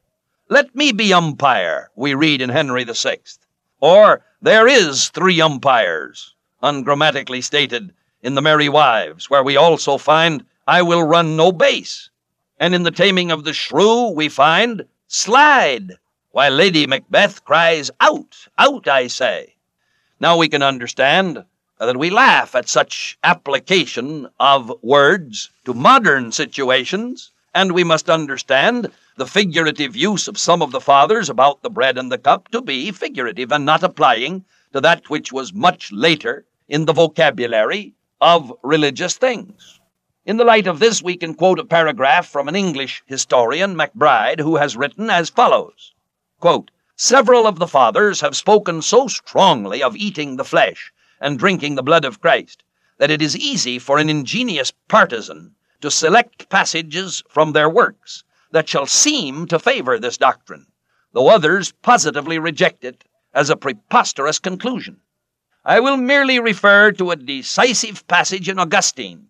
Let 0.48 0.74
me 0.74 0.90
be 0.90 1.12
umpire, 1.12 1.92
we 1.94 2.14
read 2.14 2.42
in 2.42 2.48
Henry 2.48 2.82
VI. 2.82 3.18
Or, 3.80 4.24
there 4.40 4.66
is 4.66 5.08
three 5.10 5.40
umpires, 5.40 6.34
ungrammatically 6.60 7.40
stated 7.40 7.94
in 8.20 8.34
The 8.34 8.42
Merry 8.42 8.68
Wives, 8.68 9.30
where 9.30 9.44
we 9.44 9.56
also 9.56 9.96
find, 9.96 10.44
I 10.66 10.82
will 10.82 11.04
run 11.04 11.36
no 11.36 11.52
base. 11.52 12.10
And 12.58 12.74
in 12.74 12.82
The 12.82 12.90
Taming 12.90 13.30
of 13.30 13.44
the 13.44 13.52
Shrew, 13.52 14.10
we 14.10 14.28
find, 14.28 14.84
slide, 15.06 15.92
while 16.32 16.50
Lady 16.50 16.88
Macbeth 16.88 17.44
cries, 17.44 17.92
out, 18.00 18.48
out, 18.58 18.88
I 18.88 19.06
say. 19.06 19.54
Now 20.18 20.36
we 20.36 20.48
can 20.48 20.64
understand 20.64 21.44
that 21.78 21.96
we 21.96 22.10
laugh 22.10 22.54
at 22.54 22.68
such 22.68 23.18
application 23.24 24.28
of 24.38 24.72
words 24.82 25.50
to 25.64 25.74
modern 25.74 26.30
situations, 26.32 27.30
and 27.54 27.72
we 27.72 27.84
must 27.84 28.08
understand 28.08 28.90
the 29.16 29.26
figurative 29.26 29.96
use 29.96 30.28
of 30.28 30.38
some 30.38 30.62
of 30.62 30.70
the 30.70 30.80
fathers 30.80 31.28
about 31.28 31.62
the 31.62 31.70
bread 31.70 31.98
and 31.98 32.10
the 32.10 32.18
cup 32.18 32.48
to 32.48 32.60
be 32.60 32.90
figurative 32.90 33.52
and 33.52 33.64
not 33.64 33.82
applying 33.82 34.44
to 34.72 34.80
that 34.80 35.10
which 35.10 35.32
was 35.32 35.52
much 35.52 35.90
later 35.92 36.44
in 36.68 36.84
the 36.84 36.92
vocabulary 36.92 37.94
of 38.20 38.52
religious 38.62 39.14
things. 39.16 39.80
In 40.24 40.36
the 40.36 40.44
light 40.44 40.66
of 40.66 40.78
this, 40.78 41.02
we 41.02 41.16
can 41.16 41.34
quote 41.34 41.58
a 41.58 41.64
paragraph 41.64 42.28
from 42.28 42.48
an 42.48 42.54
English 42.54 43.02
historian, 43.06 43.74
MacBride, 43.74 44.40
who 44.40 44.56
has 44.56 44.76
written 44.76 45.10
as 45.10 45.28
follows 45.28 45.92
quote, 46.38 46.70
Several 46.96 47.46
of 47.46 47.58
the 47.58 47.66
fathers 47.66 48.20
have 48.20 48.36
spoken 48.36 48.82
so 48.82 49.08
strongly 49.08 49.82
of 49.82 49.96
eating 49.96 50.36
the 50.36 50.44
flesh 50.44 50.92
and 51.22 51.38
drinking 51.38 51.76
the 51.76 51.82
blood 51.82 52.04
of 52.04 52.20
Christ, 52.20 52.64
that 52.98 53.10
it 53.10 53.22
is 53.22 53.36
easy 53.36 53.78
for 53.78 53.98
an 53.98 54.10
ingenious 54.10 54.72
partisan 54.88 55.54
to 55.80 55.90
select 55.90 56.48
passages 56.50 57.22
from 57.28 57.52
their 57.52 57.70
works 57.70 58.24
that 58.50 58.68
shall 58.68 58.86
seem 58.86 59.46
to 59.46 59.58
favor 59.58 59.98
this 59.98 60.18
doctrine, 60.18 60.66
though 61.12 61.28
others 61.28 61.72
positively 61.80 62.38
reject 62.38 62.84
it 62.84 63.04
as 63.32 63.48
a 63.48 63.56
preposterous 63.56 64.38
conclusion. 64.38 65.00
I 65.64 65.80
will 65.80 65.96
merely 65.96 66.40
refer 66.40 66.92
to 66.92 67.12
a 67.12 67.16
decisive 67.16 68.06
passage 68.08 68.48
in 68.48 68.58
Augustine, 68.58 69.28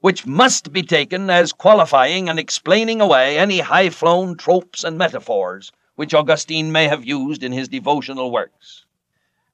which 0.00 0.26
must 0.26 0.72
be 0.72 0.82
taken 0.82 1.28
as 1.28 1.52
qualifying 1.52 2.28
and 2.28 2.38
explaining 2.38 3.00
away 3.00 3.38
any 3.38 3.60
high 3.60 3.90
flown 3.90 4.36
tropes 4.36 4.82
and 4.84 4.96
metaphors 4.96 5.70
which 5.96 6.14
Augustine 6.14 6.72
may 6.72 6.88
have 6.88 7.04
used 7.04 7.42
in 7.42 7.52
his 7.52 7.68
devotional 7.68 8.30
works. 8.30 8.86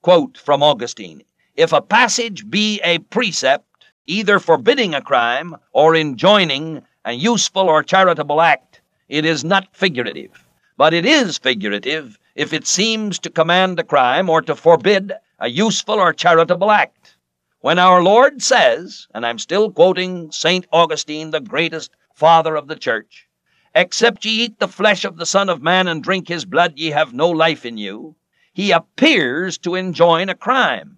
Quote 0.00 0.38
from 0.38 0.62
Augustine 0.62 1.24
if 1.56 1.72
a 1.72 1.80
passage 1.80 2.50
be 2.50 2.80
a 2.82 2.98
precept, 2.98 3.86
either 4.06 4.38
forbidding 4.38 4.94
a 4.94 5.00
crime 5.00 5.56
or 5.72 5.96
enjoining 5.96 6.82
a 7.04 7.12
useful 7.12 7.68
or 7.68 7.82
charitable 7.82 8.42
act, 8.42 8.80
it 9.08 9.24
is 9.24 9.42
not 9.42 9.74
figurative. 9.74 10.44
But 10.76 10.92
it 10.92 11.06
is 11.06 11.38
figurative 11.38 12.18
if 12.34 12.52
it 12.52 12.66
seems 12.66 13.18
to 13.20 13.30
command 13.30 13.80
a 13.80 13.84
crime 13.84 14.28
or 14.28 14.42
to 14.42 14.54
forbid 14.54 15.12
a 15.38 15.48
useful 15.48 15.94
or 15.94 16.12
charitable 16.12 16.70
act. 16.70 17.16
When 17.60 17.78
our 17.78 18.02
Lord 18.02 18.42
says, 18.42 19.08
and 19.14 19.24
I'm 19.24 19.38
still 19.38 19.70
quoting 19.70 20.30
St. 20.30 20.66
Augustine, 20.70 21.30
the 21.30 21.40
greatest 21.40 21.90
father 22.14 22.54
of 22.54 22.68
the 22.68 22.76
church, 22.76 23.26
except 23.74 24.24
ye 24.24 24.44
eat 24.44 24.58
the 24.58 24.68
flesh 24.68 25.04
of 25.04 25.16
the 25.16 25.26
Son 25.26 25.48
of 25.48 25.62
Man 25.62 25.88
and 25.88 26.02
drink 26.02 26.28
his 26.28 26.44
blood, 26.44 26.74
ye 26.76 26.90
have 26.90 27.14
no 27.14 27.30
life 27.30 27.64
in 27.64 27.78
you, 27.78 28.14
he 28.52 28.72
appears 28.72 29.56
to 29.58 29.74
enjoin 29.74 30.28
a 30.28 30.34
crime. 30.34 30.95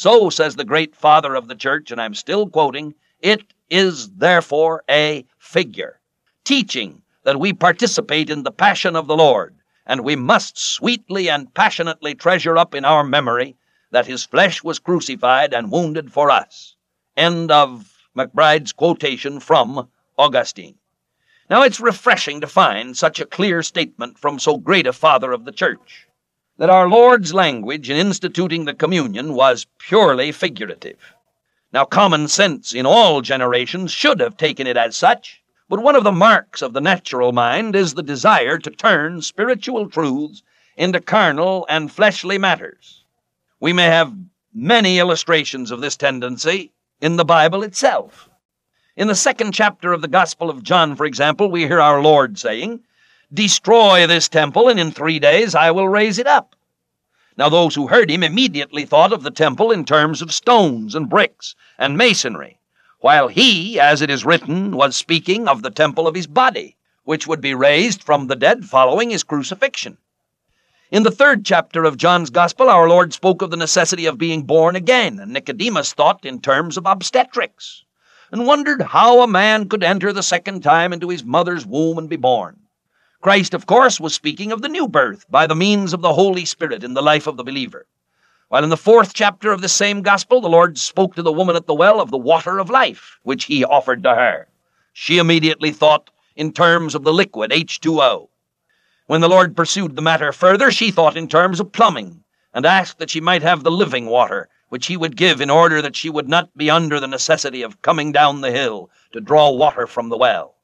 So, 0.00 0.30
says 0.30 0.56
the 0.56 0.64
great 0.64 0.96
father 0.96 1.34
of 1.34 1.46
the 1.46 1.54
church, 1.54 1.90
and 1.90 2.00
I'm 2.00 2.14
still 2.14 2.48
quoting, 2.48 2.94
it 3.20 3.52
is 3.68 4.08
therefore 4.08 4.82
a 4.88 5.26
figure, 5.36 6.00
teaching 6.42 7.02
that 7.24 7.38
we 7.38 7.52
participate 7.52 8.30
in 8.30 8.42
the 8.42 8.50
passion 8.50 8.96
of 8.96 9.06
the 9.06 9.16
Lord, 9.18 9.56
and 9.84 10.00
we 10.00 10.16
must 10.16 10.56
sweetly 10.56 11.28
and 11.28 11.52
passionately 11.52 12.14
treasure 12.14 12.56
up 12.56 12.74
in 12.74 12.86
our 12.86 13.04
memory 13.04 13.56
that 13.90 14.06
his 14.06 14.24
flesh 14.24 14.64
was 14.64 14.78
crucified 14.78 15.52
and 15.52 15.70
wounded 15.70 16.10
for 16.10 16.30
us. 16.30 16.76
End 17.14 17.50
of 17.50 17.92
MacBride's 18.16 18.72
quotation 18.72 19.38
from 19.38 19.90
Augustine. 20.16 20.76
Now 21.50 21.62
it's 21.62 21.78
refreshing 21.78 22.40
to 22.40 22.46
find 22.46 22.96
such 22.96 23.20
a 23.20 23.26
clear 23.26 23.62
statement 23.62 24.18
from 24.18 24.38
so 24.38 24.56
great 24.56 24.86
a 24.86 24.94
father 24.94 25.30
of 25.30 25.44
the 25.44 25.52
church 25.52 26.06
that 26.60 26.68
our 26.68 26.90
Lord's 26.90 27.32
language 27.32 27.88
in 27.88 27.96
instituting 27.96 28.66
the 28.66 28.74
communion 28.74 29.32
was 29.32 29.66
purely 29.78 30.30
figurative. 30.30 31.14
Now, 31.72 31.86
common 31.86 32.28
sense 32.28 32.74
in 32.74 32.84
all 32.84 33.22
generations 33.22 33.92
should 33.92 34.20
have 34.20 34.36
taken 34.36 34.66
it 34.66 34.76
as 34.76 34.94
such, 34.94 35.42
but 35.70 35.82
one 35.82 35.96
of 35.96 36.04
the 36.04 36.12
marks 36.12 36.60
of 36.60 36.74
the 36.74 36.80
natural 36.82 37.32
mind 37.32 37.74
is 37.74 37.94
the 37.94 38.02
desire 38.02 38.58
to 38.58 38.70
turn 38.70 39.22
spiritual 39.22 39.88
truths 39.88 40.42
into 40.76 41.00
carnal 41.00 41.64
and 41.70 41.90
fleshly 41.90 42.36
matters. 42.36 43.04
We 43.58 43.72
may 43.72 43.86
have 43.86 44.14
many 44.52 44.98
illustrations 44.98 45.70
of 45.70 45.80
this 45.80 45.96
tendency 45.96 46.72
in 47.00 47.16
the 47.16 47.24
Bible 47.24 47.62
itself. 47.62 48.28
In 48.96 49.08
the 49.08 49.14
second 49.14 49.52
chapter 49.52 49.94
of 49.94 50.02
the 50.02 50.08
Gospel 50.08 50.50
of 50.50 50.62
John, 50.62 50.94
for 50.94 51.06
example, 51.06 51.50
we 51.50 51.62
hear 51.62 51.80
our 51.80 52.02
Lord 52.02 52.38
saying, 52.38 52.80
Destroy 53.32 54.08
this 54.08 54.28
temple, 54.28 54.68
and 54.68 54.80
in 54.80 54.90
three 54.90 55.20
days 55.20 55.54
I 55.54 55.70
will 55.70 55.88
raise 55.88 56.18
it 56.18 56.26
up. 56.26 56.56
Now, 57.36 57.48
those 57.48 57.76
who 57.76 57.86
heard 57.86 58.10
him 58.10 58.24
immediately 58.24 58.84
thought 58.84 59.12
of 59.12 59.22
the 59.22 59.30
temple 59.30 59.70
in 59.70 59.84
terms 59.84 60.20
of 60.20 60.34
stones 60.34 60.96
and 60.96 61.08
bricks 61.08 61.54
and 61.78 61.96
masonry, 61.96 62.58
while 62.98 63.28
he, 63.28 63.78
as 63.78 64.02
it 64.02 64.10
is 64.10 64.24
written, 64.24 64.72
was 64.72 64.96
speaking 64.96 65.46
of 65.46 65.62
the 65.62 65.70
temple 65.70 66.08
of 66.08 66.16
his 66.16 66.26
body, 66.26 66.76
which 67.04 67.28
would 67.28 67.40
be 67.40 67.54
raised 67.54 68.02
from 68.02 68.26
the 68.26 68.34
dead 68.34 68.64
following 68.64 69.10
his 69.10 69.22
crucifixion. 69.22 69.96
In 70.90 71.04
the 71.04 71.12
third 71.12 71.44
chapter 71.44 71.84
of 71.84 71.96
John's 71.96 72.30
Gospel, 72.30 72.68
our 72.68 72.88
Lord 72.88 73.12
spoke 73.12 73.42
of 73.42 73.52
the 73.52 73.56
necessity 73.56 74.06
of 74.06 74.18
being 74.18 74.42
born 74.42 74.74
again, 74.74 75.20
and 75.20 75.32
Nicodemus 75.32 75.92
thought 75.92 76.24
in 76.24 76.40
terms 76.40 76.76
of 76.76 76.84
obstetrics, 76.84 77.84
and 78.32 78.44
wondered 78.44 78.82
how 78.82 79.22
a 79.22 79.28
man 79.28 79.68
could 79.68 79.84
enter 79.84 80.12
the 80.12 80.24
second 80.24 80.62
time 80.62 80.92
into 80.92 81.10
his 81.10 81.22
mother's 81.22 81.64
womb 81.64 81.96
and 81.96 82.08
be 82.08 82.16
born. 82.16 82.56
Christ, 83.20 83.52
of 83.52 83.66
course, 83.66 84.00
was 84.00 84.14
speaking 84.14 84.50
of 84.50 84.62
the 84.62 84.68
new 84.68 84.88
birth 84.88 85.26
by 85.30 85.46
the 85.46 85.54
means 85.54 85.92
of 85.92 86.00
the 86.00 86.14
Holy 86.14 86.46
Spirit 86.46 86.82
in 86.82 86.94
the 86.94 87.02
life 87.02 87.26
of 87.26 87.36
the 87.36 87.44
believer. 87.44 87.86
While 88.48 88.64
in 88.64 88.70
the 88.70 88.78
fourth 88.78 89.12
chapter 89.12 89.52
of 89.52 89.60
the 89.60 89.68
same 89.68 90.00
gospel, 90.00 90.40
the 90.40 90.48
Lord 90.48 90.78
spoke 90.78 91.14
to 91.16 91.22
the 91.22 91.30
woman 91.30 91.54
at 91.54 91.66
the 91.66 91.74
well 91.74 92.00
of 92.00 92.10
the 92.10 92.16
water 92.16 92.58
of 92.58 92.70
life, 92.70 93.18
which 93.22 93.44
he 93.44 93.62
offered 93.62 94.02
to 94.04 94.14
her. 94.14 94.48
She 94.94 95.18
immediately 95.18 95.70
thought 95.70 96.08
in 96.34 96.52
terms 96.52 96.94
of 96.94 97.04
the 97.04 97.12
liquid 97.12 97.50
H2O. 97.50 98.28
When 99.06 99.20
the 99.20 99.28
Lord 99.28 99.54
pursued 99.54 99.96
the 99.96 100.02
matter 100.02 100.32
further, 100.32 100.70
she 100.70 100.90
thought 100.90 101.16
in 101.18 101.28
terms 101.28 101.60
of 101.60 101.72
plumbing, 101.72 102.24
and 102.54 102.64
asked 102.64 102.98
that 103.00 103.10
she 103.10 103.20
might 103.20 103.42
have 103.42 103.64
the 103.64 103.70
living 103.70 104.06
water, 104.06 104.48
which 104.70 104.86
he 104.86 104.96
would 104.96 105.14
give 105.14 105.42
in 105.42 105.50
order 105.50 105.82
that 105.82 105.94
she 105.94 106.08
would 106.08 106.28
not 106.28 106.56
be 106.56 106.70
under 106.70 106.98
the 106.98 107.06
necessity 107.06 107.60
of 107.60 107.82
coming 107.82 108.12
down 108.12 108.40
the 108.40 108.50
hill 108.50 108.88
to 109.12 109.20
draw 109.20 109.50
water 109.50 109.86
from 109.86 110.08
the 110.08 110.16
well. 110.16 110.54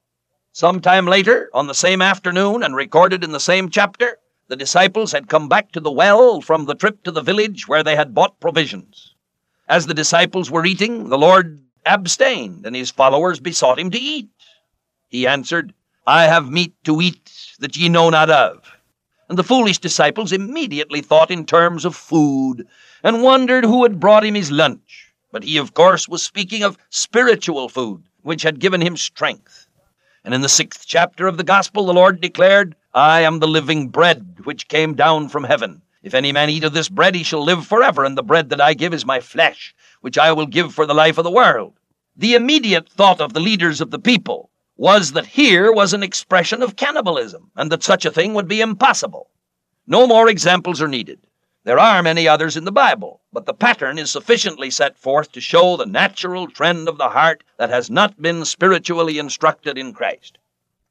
Some 0.56 0.80
time 0.80 1.04
later, 1.04 1.50
on 1.52 1.66
the 1.66 1.74
same 1.74 2.00
afternoon, 2.00 2.62
and 2.62 2.74
recorded 2.74 3.22
in 3.22 3.32
the 3.32 3.38
same 3.38 3.68
chapter, 3.68 4.16
the 4.48 4.56
disciples 4.56 5.12
had 5.12 5.28
come 5.28 5.50
back 5.50 5.70
to 5.72 5.80
the 5.80 5.92
well 5.92 6.40
from 6.40 6.64
the 6.64 6.74
trip 6.74 7.02
to 7.02 7.10
the 7.10 7.20
village 7.20 7.68
where 7.68 7.82
they 7.82 7.94
had 7.94 8.14
bought 8.14 8.40
provisions. 8.40 9.14
As 9.68 9.84
the 9.84 9.92
disciples 9.92 10.50
were 10.50 10.64
eating, 10.64 11.10
the 11.10 11.18
Lord 11.18 11.62
abstained, 11.84 12.64
and 12.64 12.74
his 12.74 12.90
followers 12.90 13.38
besought 13.38 13.78
him 13.78 13.90
to 13.90 13.98
eat. 13.98 14.30
He 15.08 15.26
answered, 15.26 15.74
I 16.06 16.22
have 16.22 16.50
meat 16.50 16.72
to 16.84 17.02
eat 17.02 17.30
that 17.58 17.76
ye 17.76 17.90
know 17.90 18.08
not 18.08 18.30
of. 18.30 18.64
And 19.28 19.38
the 19.38 19.44
foolish 19.44 19.76
disciples 19.76 20.32
immediately 20.32 21.02
thought 21.02 21.30
in 21.30 21.44
terms 21.44 21.84
of 21.84 21.94
food, 21.94 22.66
and 23.02 23.22
wondered 23.22 23.64
who 23.64 23.82
had 23.82 24.00
brought 24.00 24.24
him 24.24 24.34
his 24.34 24.50
lunch. 24.50 25.12
But 25.30 25.44
he, 25.44 25.58
of 25.58 25.74
course, 25.74 26.08
was 26.08 26.22
speaking 26.22 26.62
of 26.62 26.78
spiritual 26.88 27.68
food, 27.68 28.04
which 28.22 28.42
had 28.42 28.58
given 28.58 28.80
him 28.80 28.96
strength. 28.96 29.65
And 30.26 30.34
in 30.34 30.40
the 30.40 30.48
sixth 30.48 30.82
chapter 30.84 31.28
of 31.28 31.36
the 31.36 31.44
Gospel, 31.44 31.86
the 31.86 31.94
Lord 31.94 32.20
declared, 32.20 32.74
I 32.92 33.20
am 33.20 33.38
the 33.38 33.46
living 33.46 33.90
bread 33.90 34.38
which 34.42 34.66
came 34.66 34.94
down 34.94 35.28
from 35.28 35.44
heaven. 35.44 35.82
If 36.02 36.14
any 36.14 36.32
man 36.32 36.50
eat 36.50 36.64
of 36.64 36.72
this 36.72 36.88
bread, 36.88 37.14
he 37.14 37.22
shall 37.22 37.44
live 37.44 37.64
forever, 37.64 38.04
and 38.04 38.18
the 38.18 38.24
bread 38.24 38.50
that 38.50 38.60
I 38.60 38.74
give 38.74 38.92
is 38.92 39.06
my 39.06 39.20
flesh, 39.20 39.72
which 40.00 40.18
I 40.18 40.32
will 40.32 40.46
give 40.46 40.74
for 40.74 40.84
the 40.84 40.94
life 40.94 41.16
of 41.16 41.22
the 41.22 41.30
world. 41.30 41.74
The 42.16 42.34
immediate 42.34 42.88
thought 42.88 43.20
of 43.20 43.34
the 43.34 43.40
leaders 43.40 43.80
of 43.80 43.92
the 43.92 44.00
people 44.00 44.50
was 44.76 45.12
that 45.12 45.26
here 45.26 45.70
was 45.70 45.92
an 45.92 46.02
expression 46.02 46.60
of 46.60 46.74
cannibalism, 46.74 47.52
and 47.54 47.70
that 47.70 47.84
such 47.84 48.04
a 48.04 48.10
thing 48.10 48.34
would 48.34 48.48
be 48.48 48.60
impossible. 48.60 49.30
No 49.86 50.08
more 50.08 50.28
examples 50.28 50.82
are 50.82 50.88
needed. 50.88 51.20
There 51.62 51.78
are 51.78 52.02
many 52.02 52.26
others 52.26 52.56
in 52.56 52.64
the 52.64 52.72
Bible, 52.72 53.20
but 53.36 53.44
the 53.44 53.52
pattern 53.52 53.98
is 53.98 54.10
sufficiently 54.10 54.70
set 54.70 54.96
forth 54.96 55.30
to 55.30 55.42
show 55.42 55.76
the 55.76 55.84
natural 55.84 56.48
trend 56.48 56.88
of 56.88 56.96
the 56.96 57.10
heart 57.10 57.44
that 57.58 57.68
has 57.68 57.90
not 57.90 58.22
been 58.22 58.42
spiritually 58.46 59.18
instructed 59.18 59.76
in 59.76 59.92
Christ. 59.92 60.38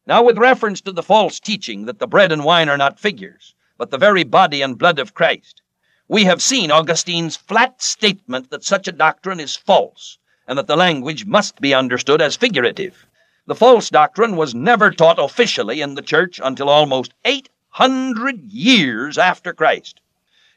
Now, 0.05 0.21
with 0.21 0.37
reference 0.37 0.79
to 0.81 0.91
the 0.91 1.01
false 1.01 1.39
teaching 1.39 1.85
that 1.85 1.97
the 1.97 2.05
bread 2.05 2.31
and 2.31 2.43
wine 2.43 2.69
are 2.69 2.77
not 2.77 2.99
figures, 2.99 3.55
but 3.79 3.89
the 3.89 3.97
very 3.97 4.23
body 4.23 4.61
and 4.61 4.77
blood 4.77 4.99
of 4.99 5.15
Christ, 5.15 5.63
we 6.07 6.25
have 6.25 6.39
seen 6.39 6.69
Augustine's 6.69 7.35
flat 7.35 7.81
statement 7.81 8.51
that 8.51 8.63
such 8.63 8.87
a 8.87 8.91
doctrine 8.91 9.39
is 9.39 9.55
false, 9.55 10.19
and 10.47 10.55
that 10.59 10.67
the 10.67 10.77
language 10.77 11.25
must 11.25 11.59
be 11.59 11.73
understood 11.73 12.21
as 12.21 12.35
figurative. 12.35 13.07
The 13.47 13.55
false 13.55 13.89
doctrine 13.89 14.35
was 14.35 14.53
never 14.53 14.91
taught 14.91 15.17
officially 15.17 15.81
in 15.81 15.95
the 15.95 16.03
church 16.03 16.39
until 16.43 16.69
almost 16.69 17.15
800 17.25 18.43
years 18.43 19.17
after 19.17 19.51
Christ. 19.51 19.99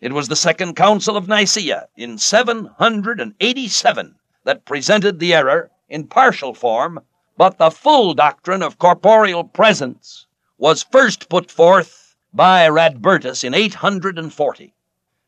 It 0.01 0.13
was 0.13 0.29
the 0.29 0.37
Second 0.37 0.77
Council 0.77 1.17
of 1.17 1.27
Nicaea 1.27 1.89
in 1.97 2.19
787 2.19 4.15
that 4.45 4.65
presented 4.65 5.19
the 5.19 5.35
error 5.35 5.73
in 5.89 6.07
partial 6.07 6.55
form, 6.55 7.01
but 7.37 7.59
the 7.59 7.73
full 7.73 8.15
doctrine 8.15 8.63
of 8.63 8.79
corporeal 8.79 9.43
presence 9.43 10.29
was 10.57 10.85
first 10.85 11.29
put 11.29 11.51
forth 11.51 12.15
by 12.33 12.69
Radbertus 12.69 13.43
in 13.43 13.55
840. 13.55 14.73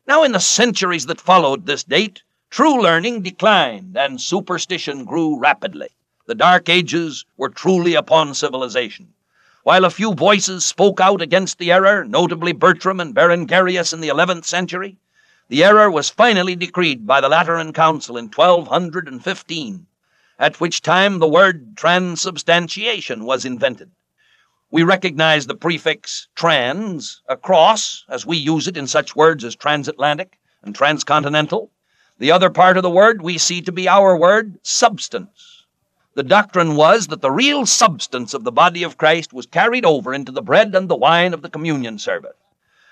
Now, 0.07 0.23
in 0.23 0.31
the 0.31 0.39
centuries 0.39 1.05
that 1.07 1.19
followed 1.19 1.65
this 1.65 1.83
date, 1.83 2.23
true 2.49 2.81
learning 2.81 3.23
declined 3.23 3.97
and 3.97 4.21
superstition 4.21 5.03
grew 5.03 5.37
rapidly. 5.37 5.89
The 6.27 6.35
Dark 6.35 6.69
Ages 6.69 7.25
were 7.35 7.49
truly 7.49 7.95
upon 7.95 8.35
civilization. 8.35 9.13
While 9.63 9.85
a 9.85 9.91
few 9.91 10.15
voices 10.15 10.65
spoke 10.65 10.99
out 10.99 11.21
against 11.21 11.59
the 11.59 11.71
error, 11.71 12.03
notably 12.03 12.51
Bertram 12.51 12.99
and 12.99 13.13
Berengarius 13.13 13.93
in 13.93 14.01
the 14.01 14.09
11th 14.09 14.45
century, 14.45 14.97
the 15.49 15.63
error 15.63 15.91
was 15.91 16.09
finally 16.09 16.55
decreed 16.55 17.05
by 17.05 17.21
the 17.21 17.29
Lateran 17.29 17.71
Council 17.71 18.17
in 18.17 18.29
1215, 18.29 19.85
at 20.39 20.59
which 20.59 20.81
time 20.81 21.19
the 21.19 21.27
word 21.27 21.77
transubstantiation 21.77 23.23
was 23.23 23.45
invented. 23.45 23.91
We 24.71 24.81
recognize 24.81 25.45
the 25.45 25.53
prefix 25.53 26.27
trans, 26.33 27.21
across, 27.29 28.03
as 28.09 28.25
we 28.25 28.37
use 28.37 28.67
it 28.67 28.77
in 28.77 28.87
such 28.87 29.15
words 29.15 29.43
as 29.43 29.55
transatlantic 29.55 30.39
and 30.63 30.73
transcontinental. 30.73 31.69
The 32.17 32.31
other 32.31 32.49
part 32.49 32.77
of 32.77 32.83
the 32.83 32.89
word 32.89 33.21
we 33.21 33.37
see 33.37 33.61
to 33.61 33.71
be 33.71 33.87
our 33.87 34.17
word 34.17 34.57
substance. 34.63 35.50
The 36.13 36.23
doctrine 36.23 36.75
was 36.75 37.07
that 37.07 37.21
the 37.21 37.31
real 37.31 37.65
substance 37.65 38.33
of 38.33 38.43
the 38.43 38.51
body 38.51 38.83
of 38.83 38.97
Christ 38.97 39.31
was 39.31 39.45
carried 39.45 39.85
over 39.85 40.13
into 40.13 40.33
the 40.33 40.41
bread 40.41 40.75
and 40.75 40.89
the 40.89 40.95
wine 40.95 41.33
of 41.33 41.41
the 41.41 41.49
communion 41.49 41.97
service. 41.97 42.35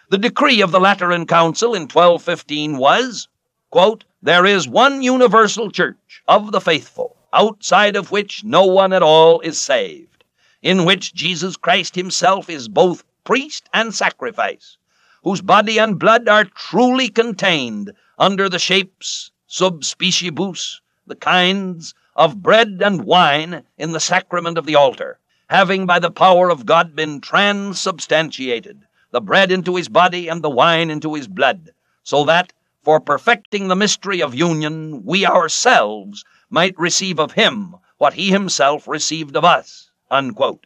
The 0.10 0.18
decree 0.18 0.62
of 0.62 0.72
the 0.72 0.80
Lateran 0.80 1.26
Council 1.26 1.76
in 1.76 1.82
1215 1.82 2.78
was, 2.78 3.28
quote, 3.72 4.06
There 4.22 4.46
is 4.46 4.70
one 4.70 5.02
universal 5.02 5.70
church 5.70 6.24
of 6.30 6.54
the 6.54 6.62
faithful, 6.62 7.18
outside 7.34 7.98
of 7.98 8.10
which 8.10 8.46
no 8.46 8.66
one 8.66 8.94
at 8.94 9.04
all 9.04 9.42
is 9.42 9.60
saved, 9.60 10.24
in 10.62 10.86
which 10.86 11.14
Jesus 11.14 11.58
Christ 11.58 11.96
himself 11.96 12.50
is 12.50 12.70
both 12.70 13.04
priest 13.26 13.68
and 13.74 13.94
sacrifice, 13.94 14.78
whose 15.26 15.42
body 15.42 15.78
and 15.78 16.00
blood 16.00 16.30
are 16.30 16.46
truly 16.46 17.10
contained 17.10 17.92
under 18.18 18.48
the 18.48 18.60
shapes 18.60 19.30
sub 19.46 19.82
speciebus, 19.82 20.80
the 21.06 21.16
kinds 21.16 21.94
of 22.20 22.44
bread 22.44 22.82
and 22.84 23.06
wine 23.06 23.64
in 23.78 23.94
the 23.94 24.00
sacrament 24.00 24.58
of 24.58 24.66
the 24.66 24.76
altar, 24.76 25.18
having 25.50 25.86
by 25.86 25.98
the 26.00 26.12
power 26.12 26.50
of 26.50 26.66
God 26.66 26.94
been 26.94 27.22
transubstantiated, 27.22 28.86
the 29.12 29.22
bread 29.22 29.54
into 29.54 29.78
his 29.78 29.88
body 29.88 30.28
and 30.28 30.44
the 30.44 30.50
wine 30.50 30.90
into 30.90 31.14
his 31.14 31.30
blood, 31.30 31.70
so 32.04 32.26
that, 32.26 32.52
for 32.84 33.00
perfecting 33.00 33.70
the 33.70 33.76
mystery 33.76 34.22
of 34.22 34.36
union, 34.36 35.02
we 35.06 35.26
ourselves 35.26 36.26
might 36.50 36.78
receive 36.78 37.22
of 37.22 37.32
him 37.32 37.78
what 38.00 38.16
he 38.16 38.32
himself 38.32 38.86
received 38.86 39.38
of 39.38 39.46
us. 39.46 39.90
Unquote. 40.12 40.66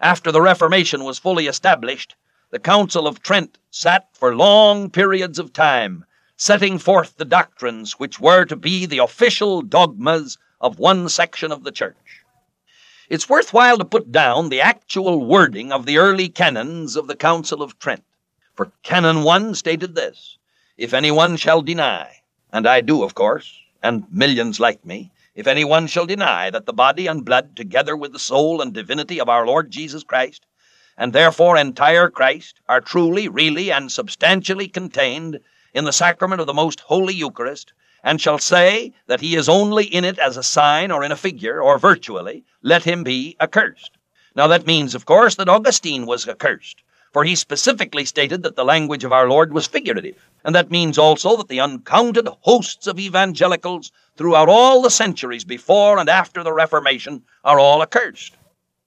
After 0.00 0.32
the 0.32 0.42
Reformation 0.42 1.04
was 1.04 1.20
fully 1.20 1.46
established, 1.46 2.16
the 2.50 2.58
Council 2.58 3.06
of 3.06 3.22
Trent 3.22 3.58
sat 3.70 4.08
for 4.12 4.34
long 4.34 4.90
periods 4.90 5.38
of 5.38 5.52
time, 5.52 6.04
setting 6.36 6.78
forth 6.78 7.16
the 7.16 7.24
doctrines 7.24 8.00
which 8.00 8.18
were 8.18 8.44
to 8.44 8.56
be 8.56 8.86
the 8.86 8.98
official 8.98 9.62
dogmas 9.62 10.36
of 10.60 10.78
one 10.78 11.08
section 11.08 11.50
of 11.50 11.64
the 11.64 11.72
church. 11.72 12.24
It's 13.08 13.28
worthwhile 13.28 13.78
to 13.78 13.84
put 13.84 14.12
down 14.12 14.48
the 14.48 14.60
actual 14.60 15.24
wording 15.24 15.72
of 15.72 15.86
the 15.86 15.98
early 15.98 16.28
canons 16.28 16.94
of 16.96 17.08
the 17.08 17.16
Council 17.16 17.62
of 17.62 17.78
Trent. 17.78 18.04
For 18.54 18.70
Canon 18.82 19.22
1 19.22 19.54
stated 19.54 19.94
this 19.94 20.38
If 20.76 20.92
anyone 20.92 21.36
shall 21.36 21.62
deny, 21.62 22.20
and 22.52 22.66
I 22.66 22.82
do, 22.82 23.02
of 23.02 23.14
course, 23.14 23.58
and 23.82 24.06
millions 24.12 24.60
like 24.60 24.84
me, 24.84 25.10
if 25.34 25.46
anyone 25.46 25.86
shall 25.86 26.06
deny 26.06 26.50
that 26.50 26.66
the 26.66 26.72
body 26.72 27.06
and 27.06 27.24
blood, 27.24 27.56
together 27.56 27.96
with 27.96 28.12
the 28.12 28.18
soul 28.18 28.60
and 28.60 28.74
divinity 28.74 29.20
of 29.20 29.28
our 29.28 29.46
Lord 29.46 29.70
Jesus 29.70 30.04
Christ, 30.04 30.44
and 30.98 31.12
therefore 31.12 31.56
entire 31.56 32.10
Christ, 32.10 32.60
are 32.68 32.80
truly, 32.80 33.26
really, 33.28 33.72
and 33.72 33.90
substantially 33.90 34.68
contained 34.68 35.40
in 35.72 35.84
the 35.84 35.92
sacrament 35.92 36.40
of 36.40 36.46
the 36.46 36.52
most 36.52 36.80
holy 36.80 37.14
Eucharist, 37.14 37.72
and 38.02 38.20
shall 38.20 38.38
say 38.38 38.92
that 39.06 39.20
he 39.20 39.36
is 39.36 39.48
only 39.48 39.84
in 39.84 40.04
it 40.04 40.18
as 40.18 40.36
a 40.36 40.42
sign 40.42 40.90
or 40.90 41.04
in 41.04 41.12
a 41.12 41.16
figure 41.16 41.60
or 41.60 41.78
virtually, 41.78 42.44
let 42.62 42.84
him 42.84 43.02
be 43.02 43.36
accursed. 43.40 43.92
Now 44.34 44.46
that 44.46 44.66
means, 44.66 44.94
of 44.94 45.06
course, 45.06 45.34
that 45.34 45.48
Augustine 45.48 46.06
was 46.06 46.28
accursed, 46.28 46.82
for 47.12 47.24
he 47.24 47.34
specifically 47.34 48.04
stated 48.04 48.42
that 48.42 48.56
the 48.56 48.64
language 48.64 49.04
of 49.04 49.12
our 49.12 49.28
Lord 49.28 49.52
was 49.52 49.66
figurative. 49.66 50.16
And 50.44 50.54
that 50.54 50.70
means 50.70 50.98
also 50.98 51.36
that 51.36 51.48
the 51.48 51.60
uncounted 51.60 52.28
hosts 52.42 52.86
of 52.86 52.98
evangelicals 52.98 53.90
throughout 54.16 54.48
all 54.48 54.82
the 54.82 54.90
centuries 54.90 55.44
before 55.44 55.98
and 55.98 56.08
after 56.08 56.42
the 56.42 56.52
Reformation 56.52 57.24
are 57.44 57.58
all 57.58 57.82
accursed. 57.82 58.34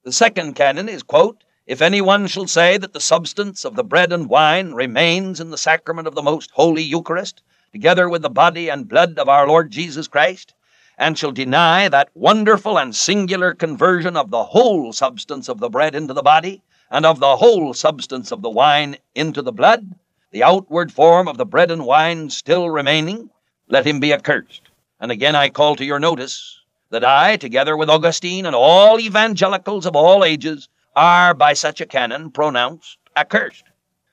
The 0.03 0.11
second 0.11 0.53
canon 0.55 0.89
is, 0.89 1.03
quote, 1.03 1.43
If 1.67 1.81
any 1.81 2.01
one 2.01 2.27
shall 2.27 2.47
say 2.47 2.77
that 2.77 2.93
the 2.93 2.99
substance 2.99 3.63
of 3.65 3.75
the 3.75 3.83
bread 3.83 4.11
and 4.11 4.29
wine 4.29 4.73
remains 4.73 5.39
in 5.39 5.49
the 5.49 5.57
sacrament 5.57 6.07
of 6.07 6.15
the 6.15 6.21
most 6.21 6.51
holy 6.51 6.83
Eucharist, 6.83 7.41
together 7.73 8.07
with 8.07 8.21
the 8.21 8.29
body 8.29 8.69
and 8.69 8.87
blood 8.87 9.17
of 9.17 9.27
our 9.27 9.47
Lord 9.47 9.71
Jesus 9.71 10.07
Christ, 10.07 10.53
and 10.97 11.17
shall 11.17 11.31
deny 11.31 11.89
that 11.89 12.09
wonderful 12.13 12.77
and 12.77 12.95
singular 12.95 13.53
conversion 13.53 14.15
of 14.15 14.29
the 14.29 14.43
whole 14.43 14.93
substance 14.93 15.49
of 15.49 15.59
the 15.59 15.69
bread 15.69 15.95
into 15.95 16.13
the 16.13 16.21
body, 16.21 16.61
and 16.91 17.03
of 17.03 17.19
the 17.19 17.35
whole 17.35 17.73
substance 17.73 18.31
of 18.31 18.43
the 18.43 18.49
wine 18.49 18.95
into 19.15 19.41
the 19.41 19.51
blood, 19.51 19.95
the 20.29 20.43
outward 20.43 20.91
form 20.91 21.27
of 21.27 21.37
the 21.37 21.45
bread 21.45 21.71
and 21.71 21.83
wine 21.83 22.29
still 22.29 22.69
remaining, 22.69 23.31
let 23.67 23.87
him 23.87 23.99
be 23.99 24.13
accursed. 24.13 24.69
And 24.99 25.11
again 25.11 25.35
I 25.35 25.49
call 25.49 25.75
to 25.75 25.85
your 25.85 25.99
notice 25.99 26.59
that 26.91 27.03
I, 27.03 27.37
together 27.37 27.75
with 27.75 27.89
Augustine 27.89 28.45
and 28.45 28.55
all 28.55 28.99
evangelicals 28.99 29.87
of 29.87 29.95
all 29.95 30.23
ages, 30.23 30.69
are 30.95 31.33
by 31.33 31.53
such 31.53 31.81
a 31.81 31.87
canon 31.87 32.29
pronounced 32.29 32.99
accursed. 33.15 33.63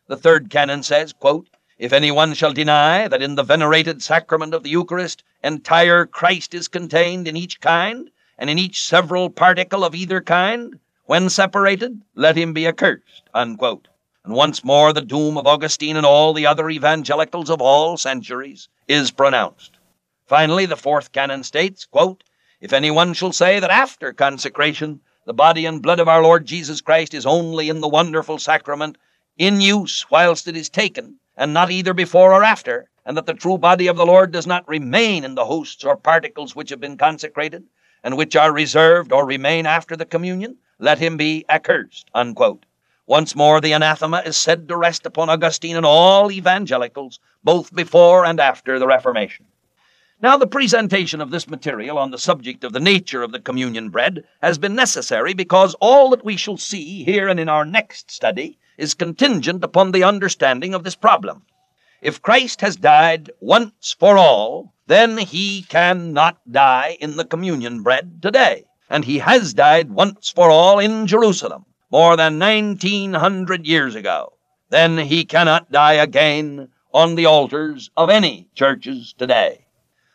The 0.06 0.16
third 0.16 0.48
canon 0.48 0.82
says, 0.82 1.12
quote, 1.12 1.48
if 1.80 1.94
any 1.94 2.10
one 2.10 2.34
shall 2.34 2.52
deny 2.52 3.08
that 3.08 3.22
in 3.22 3.36
the 3.36 3.42
venerated 3.42 4.02
sacrament 4.02 4.52
of 4.52 4.62
the 4.62 4.68
Eucharist 4.68 5.24
entire 5.42 6.04
Christ 6.04 6.52
is 6.52 6.68
contained 6.68 7.26
in 7.26 7.38
each 7.38 7.58
kind, 7.58 8.10
and 8.36 8.50
in 8.50 8.58
each 8.58 8.82
several 8.82 9.30
particle 9.30 9.82
of 9.82 9.94
either 9.94 10.20
kind, 10.20 10.78
when 11.06 11.30
separated, 11.30 12.02
let 12.14 12.36
him 12.36 12.52
be 12.52 12.66
accursed. 12.66 13.22
Unquote. 13.32 13.88
And 14.26 14.34
once 14.34 14.62
more 14.62 14.92
the 14.92 15.00
doom 15.00 15.38
of 15.38 15.46
Augustine 15.46 15.96
and 15.96 16.04
all 16.04 16.34
the 16.34 16.46
other 16.46 16.68
evangelicals 16.68 17.48
of 17.48 17.62
all 17.62 17.96
centuries 17.96 18.68
is 18.86 19.10
pronounced. 19.10 19.78
Finally, 20.26 20.66
the 20.66 20.76
fourth 20.76 21.12
canon 21.12 21.42
states, 21.42 21.86
quote, 21.86 22.24
If 22.60 22.74
any 22.74 22.90
one 22.90 23.14
shall 23.14 23.32
say 23.32 23.58
that 23.58 23.70
after 23.70 24.12
consecration 24.12 25.00
the 25.24 25.32
body 25.32 25.64
and 25.64 25.80
blood 25.80 25.98
of 25.98 26.08
our 26.08 26.22
Lord 26.22 26.44
Jesus 26.44 26.82
Christ 26.82 27.14
is 27.14 27.24
only 27.24 27.70
in 27.70 27.80
the 27.80 27.88
wonderful 27.88 28.38
sacrament 28.38 28.98
in 29.38 29.62
use 29.62 30.04
whilst 30.10 30.46
it 30.46 30.58
is 30.58 30.68
taken, 30.68 31.16
and 31.40 31.54
not 31.54 31.70
either 31.70 31.94
before 31.94 32.34
or 32.34 32.44
after, 32.44 32.90
and 33.06 33.16
that 33.16 33.24
the 33.24 33.32
true 33.32 33.56
body 33.56 33.86
of 33.86 33.96
the 33.96 34.04
Lord 34.04 34.30
does 34.30 34.46
not 34.46 34.68
remain 34.68 35.24
in 35.24 35.36
the 35.36 35.46
hosts 35.46 35.82
or 35.84 35.96
particles 35.96 36.54
which 36.54 36.68
have 36.68 36.80
been 36.80 36.98
consecrated, 36.98 37.64
and 38.04 38.18
which 38.18 38.36
are 38.36 38.52
reserved 38.52 39.10
or 39.10 39.24
remain 39.24 39.64
after 39.64 39.96
the 39.96 40.04
communion, 40.04 40.58
let 40.78 40.98
him 40.98 41.16
be 41.16 41.46
accursed. 41.48 42.10
Unquote. 42.14 42.66
Once 43.06 43.34
more, 43.34 43.58
the 43.58 43.72
anathema 43.72 44.22
is 44.26 44.36
said 44.36 44.68
to 44.68 44.76
rest 44.76 45.06
upon 45.06 45.30
Augustine 45.30 45.76
and 45.76 45.86
all 45.86 46.30
evangelicals, 46.30 47.18
both 47.42 47.74
before 47.74 48.26
and 48.26 48.38
after 48.38 48.78
the 48.78 48.86
Reformation. 48.86 49.46
Now, 50.20 50.36
the 50.36 50.46
presentation 50.46 51.22
of 51.22 51.30
this 51.30 51.48
material 51.48 51.96
on 51.96 52.10
the 52.10 52.18
subject 52.18 52.64
of 52.64 52.74
the 52.74 52.80
nature 52.80 53.22
of 53.22 53.32
the 53.32 53.40
communion 53.40 53.88
bread 53.88 54.24
has 54.42 54.58
been 54.58 54.74
necessary 54.74 55.32
because 55.32 55.74
all 55.80 56.10
that 56.10 56.22
we 56.22 56.36
shall 56.36 56.58
see 56.58 57.02
here 57.02 57.28
and 57.28 57.40
in 57.40 57.48
our 57.48 57.64
next 57.64 58.10
study 58.10 58.58
is 58.80 58.94
contingent 58.94 59.62
upon 59.62 59.92
the 59.92 60.02
understanding 60.02 60.74
of 60.74 60.84
this 60.84 60.96
problem. 60.96 61.42
If 62.02 62.22
Christ 62.22 62.62
has 62.62 62.76
died 62.76 63.30
once 63.40 63.94
for 63.98 64.16
all, 64.16 64.72
then 64.86 65.18
he 65.18 65.62
cannot 65.68 66.38
die 66.50 66.96
in 66.98 67.16
the 67.16 67.26
communion 67.26 67.82
bread 67.82 68.22
today. 68.22 68.64
And 68.88 69.04
he 69.04 69.18
has 69.18 69.52
died 69.52 69.90
once 69.90 70.30
for 70.30 70.50
all 70.50 70.78
in 70.78 71.06
Jerusalem, 71.06 71.66
more 71.90 72.16
than 72.16 72.38
1900 72.38 73.66
years 73.66 73.94
ago. 73.94 74.32
Then 74.70 74.96
he 74.96 75.24
cannot 75.24 75.70
die 75.70 75.94
again 75.94 76.70
on 76.92 77.16
the 77.16 77.26
altars 77.26 77.90
of 77.96 78.08
any 78.08 78.48
churches 78.54 79.14
today. 79.16 79.66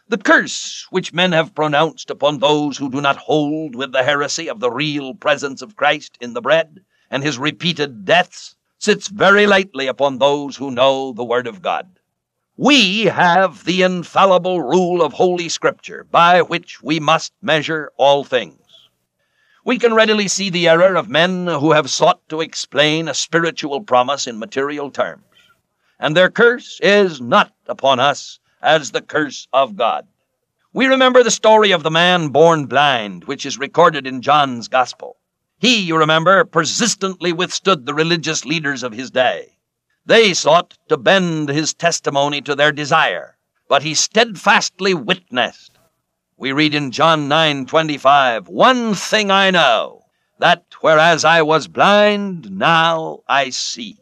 The 0.07 0.17
curse 0.17 0.87
which 0.89 1.13
men 1.13 1.31
have 1.33 1.55
pronounced 1.55 2.09
upon 2.09 2.39
those 2.39 2.77
who 2.77 2.89
do 2.89 2.99
not 2.99 3.17
hold 3.17 3.75
with 3.75 3.91
the 3.91 4.03
heresy 4.03 4.49
of 4.49 4.59
the 4.59 4.71
real 4.71 5.13
presence 5.13 5.61
of 5.61 5.75
Christ 5.75 6.17
in 6.19 6.33
the 6.33 6.41
bread 6.41 6.81
and 7.11 7.23
his 7.23 7.37
repeated 7.37 8.05
deaths 8.05 8.54
sits 8.85 9.07
very 9.07 9.47
lightly 9.47 9.87
upon 9.87 10.19
those 10.19 10.57
who 10.57 10.69
know 10.69 11.11
the 11.11 11.23
Word 11.23 11.47
of 11.47 11.63
God. 11.63 11.87
We 12.55 13.05
have 13.05 13.65
the 13.65 13.81
infallible 13.81 14.61
rule 14.61 15.01
of 15.01 15.11
Holy 15.11 15.49
Scripture 15.49 16.05
by 16.11 16.43
which 16.43 16.83
we 16.83 16.99
must 16.99 17.33
measure 17.41 17.91
all 17.97 18.23
things. 18.23 18.59
We 19.65 19.79
can 19.79 19.95
readily 19.95 20.27
see 20.27 20.51
the 20.51 20.67
error 20.67 20.95
of 20.95 21.09
men 21.09 21.47
who 21.47 21.71
have 21.71 21.89
sought 21.89 22.29
to 22.29 22.41
explain 22.41 23.07
a 23.07 23.15
spiritual 23.15 23.81
promise 23.81 24.27
in 24.27 24.37
material 24.37 24.91
terms. 24.91 25.23
And 25.99 26.15
their 26.15 26.29
curse 26.29 26.79
is 26.79 27.19
not 27.19 27.53
upon 27.65 27.99
us 27.99 28.39
as 28.61 28.91
the 28.91 29.01
curse 29.01 29.47
of 29.51 29.75
God. 29.75 30.05
We 30.73 30.85
remember 30.85 31.23
the 31.23 31.31
story 31.31 31.71
of 31.71 31.81
the 31.81 31.89
man 31.89 32.27
born 32.27 32.67
blind, 32.67 33.23
which 33.23 33.47
is 33.47 33.57
recorded 33.57 34.05
in 34.05 34.21
John's 34.21 34.67
Gospel. 34.67 35.17
He, 35.65 35.77
you 35.77 35.97
remember, 35.97 36.45
persistently 36.45 37.33
withstood 37.33 37.87
the 37.87 37.95
religious 37.95 38.45
leaders 38.45 38.83
of 38.83 38.93
his 38.93 39.09
day. 39.09 39.57
They 40.05 40.35
sought 40.35 40.77
to 40.89 40.95
bend 40.95 41.49
his 41.49 41.73
testimony 41.73 42.39
to 42.41 42.53
their 42.53 42.71
desire, 42.71 43.39
but 43.67 43.81
he 43.81 43.95
steadfastly 43.95 44.93
witnessed. 44.93 45.71
We 46.37 46.51
read 46.51 46.75
in 46.75 46.91
John 46.91 47.27
9:25, 47.27 48.47
"One 48.47 48.93
thing 48.93 49.31
I 49.31 49.49
know, 49.49 50.03
that 50.37 50.65
whereas 50.81 51.25
I 51.25 51.41
was 51.41 51.67
blind, 51.67 52.51
now 52.51 53.21
I 53.27 53.49
see." 53.49 53.97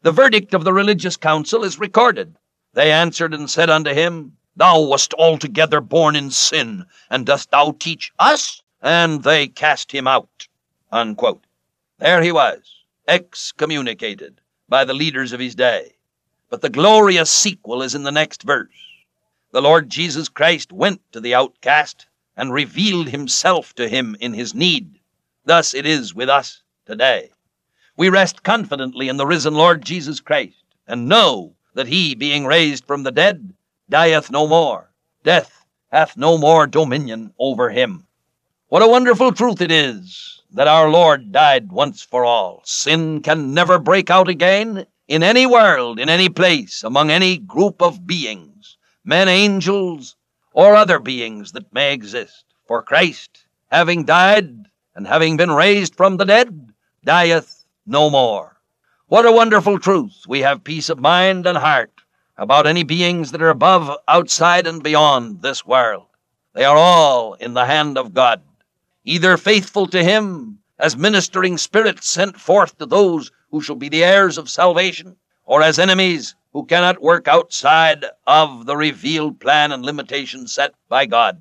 The 0.00 0.10
verdict 0.10 0.54
of 0.54 0.64
the 0.64 0.72
religious 0.72 1.18
council 1.18 1.64
is 1.64 1.78
recorded. 1.78 2.38
They 2.72 2.90
answered 2.90 3.34
and 3.34 3.50
said 3.50 3.68
unto 3.68 3.92
him, 3.92 4.38
Thou 4.56 4.80
wast 4.80 5.12
altogether 5.18 5.82
born 5.82 6.16
in 6.16 6.30
sin, 6.30 6.86
and 7.10 7.26
dost 7.26 7.50
thou 7.50 7.76
teach 7.78 8.10
us? 8.18 8.62
And 8.80 9.22
they 9.22 9.48
cast 9.48 9.92
him 9.92 10.06
out. 10.06 10.48
Unquote. 10.94 11.42
There 11.98 12.22
he 12.22 12.30
was, 12.30 12.84
excommunicated 13.08 14.40
by 14.68 14.84
the 14.84 14.94
leaders 14.94 15.32
of 15.32 15.40
his 15.40 15.56
day. 15.56 15.96
But 16.48 16.60
the 16.60 16.70
glorious 16.70 17.32
sequel 17.32 17.82
is 17.82 17.96
in 17.96 18.04
the 18.04 18.12
next 18.12 18.44
verse. 18.44 18.68
The 19.50 19.60
Lord 19.60 19.90
Jesus 19.90 20.28
Christ 20.28 20.72
went 20.72 21.00
to 21.10 21.20
the 21.20 21.34
outcast 21.34 22.06
and 22.36 22.52
revealed 22.52 23.08
himself 23.08 23.74
to 23.74 23.88
him 23.88 24.16
in 24.20 24.34
his 24.34 24.54
need. 24.54 25.00
Thus 25.44 25.74
it 25.74 25.84
is 25.84 26.14
with 26.14 26.28
us 26.28 26.62
today. 26.86 27.32
We 27.96 28.08
rest 28.08 28.44
confidently 28.44 29.08
in 29.08 29.16
the 29.16 29.26
risen 29.26 29.54
Lord 29.54 29.84
Jesus 29.84 30.20
Christ 30.20 30.62
and 30.86 31.08
know 31.08 31.56
that 31.74 31.88
he, 31.88 32.14
being 32.14 32.46
raised 32.46 32.84
from 32.84 33.02
the 33.02 33.10
dead, 33.10 33.52
dieth 33.90 34.30
no 34.30 34.46
more. 34.46 34.92
Death 35.24 35.64
hath 35.90 36.16
no 36.16 36.38
more 36.38 36.68
dominion 36.68 37.34
over 37.36 37.70
him. 37.70 38.06
What 38.68 38.82
a 38.82 38.88
wonderful 38.88 39.32
truth 39.32 39.60
it 39.60 39.72
is 39.72 40.34
that 40.54 40.68
our 40.68 40.88
Lord 40.88 41.32
died 41.32 41.72
once 41.72 42.02
for 42.02 42.24
all. 42.24 42.62
Sin 42.64 43.20
can 43.20 43.52
never 43.52 43.78
break 43.78 44.08
out 44.08 44.28
again 44.28 44.86
in 45.08 45.22
any 45.22 45.46
world, 45.46 45.98
in 45.98 46.08
any 46.08 46.28
place, 46.28 46.84
among 46.84 47.10
any 47.10 47.36
group 47.38 47.82
of 47.82 48.06
beings, 48.06 48.78
men, 49.04 49.28
angels, 49.28 50.16
or 50.52 50.76
other 50.76 51.00
beings 51.00 51.52
that 51.52 51.74
may 51.74 51.92
exist. 51.92 52.44
For 52.66 52.82
Christ, 52.82 53.44
having 53.70 54.04
died 54.04 54.66
and 54.94 55.06
having 55.08 55.36
been 55.36 55.50
raised 55.50 55.96
from 55.96 56.16
the 56.16 56.24
dead, 56.24 56.72
dieth 57.04 57.64
no 57.84 58.08
more. 58.08 58.56
What 59.08 59.26
a 59.26 59.32
wonderful 59.32 59.80
truth! 59.80 60.22
We 60.28 60.40
have 60.40 60.64
peace 60.64 60.88
of 60.88 61.00
mind 61.00 61.46
and 61.46 61.58
heart 61.58 61.92
about 62.38 62.66
any 62.66 62.84
beings 62.84 63.32
that 63.32 63.42
are 63.42 63.50
above, 63.50 63.90
outside, 64.06 64.66
and 64.68 64.82
beyond 64.82 65.42
this 65.42 65.66
world. 65.66 66.06
They 66.54 66.64
are 66.64 66.76
all 66.76 67.34
in 67.34 67.54
the 67.54 67.66
hand 67.66 67.98
of 67.98 68.14
God, 68.14 68.40
either 69.04 69.36
faithful 69.36 69.86
to 69.86 70.02
Him 70.02 70.58
as 70.78 70.96
ministering 70.96 71.56
spirits 71.58 72.08
sent 72.08 72.40
forth 72.40 72.76
to 72.78 72.86
those 72.86 73.30
who 73.50 73.60
shall 73.60 73.76
be 73.76 73.88
the 73.88 74.04
heirs 74.04 74.38
of 74.38 74.50
salvation, 74.50 75.16
or 75.44 75.62
as 75.62 75.78
enemies 75.78 76.34
who 76.52 76.64
cannot 76.64 77.02
work 77.02 77.28
outside 77.28 78.04
of 78.26 78.66
the 78.66 78.76
revealed 78.76 79.38
plan 79.40 79.72
and 79.72 79.84
limitations 79.84 80.52
set 80.52 80.74
by 80.88 81.06
God. 81.06 81.40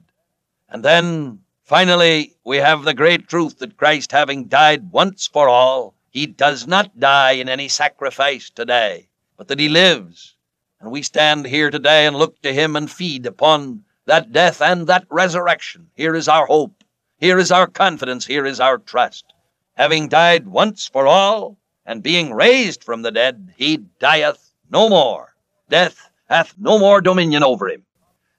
And 0.69 0.83
then, 0.83 1.39
finally, 1.63 2.35
we 2.43 2.57
have 2.57 2.83
the 2.83 2.93
great 2.93 3.27
truth 3.27 3.59
that 3.59 3.77
Christ, 3.77 4.11
having 4.11 4.45
died 4.45 4.91
once 4.91 5.27
for 5.27 5.47
all, 5.47 5.93
he 6.09 6.27
does 6.27 6.67
not 6.67 6.99
die 6.99 7.31
in 7.31 7.49
any 7.49 7.67
sacrifice 7.67 8.49
today, 8.49 9.07
but 9.37 9.47
that 9.47 9.59
he 9.59 9.69
lives. 9.69 10.35
And 10.79 10.91
we 10.91 11.01
stand 11.01 11.45
here 11.45 11.71
today 11.71 12.05
and 12.05 12.15
look 12.15 12.41
to 12.41 12.53
him 12.53 12.75
and 12.75 12.91
feed 12.91 13.25
upon 13.25 13.83
that 14.05 14.31
death 14.31 14.61
and 14.61 14.85
that 14.87 15.05
resurrection. 15.09 15.89
Here 15.95 16.13
is 16.13 16.27
our 16.27 16.45
hope. 16.45 16.83
Here 17.19 17.37
is 17.37 17.51
our 17.51 17.67
confidence. 17.67 18.25
Here 18.25 18.45
is 18.45 18.59
our 18.59 18.77
trust. 18.77 19.33
Having 19.75 20.09
died 20.09 20.47
once 20.47 20.87
for 20.87 21.07
all, 21.07 21.57
and 21.85 22.01
being 22.03 22.33
raised 22.33 22.83
from 22.83 23.01
the 23.01 23.11
dead, 23.11 23.53
he 23.57 23.77
dieth 23.99 24.51
no 24.69 24.89
more. 24.89 25.35
Death 25.69 26.09
hath 26.29 26.55
no 26.57 26.79
more 26.79 27.01
dominion 27.01 27.43
over 27.43 27.69
him. 27.69 27.83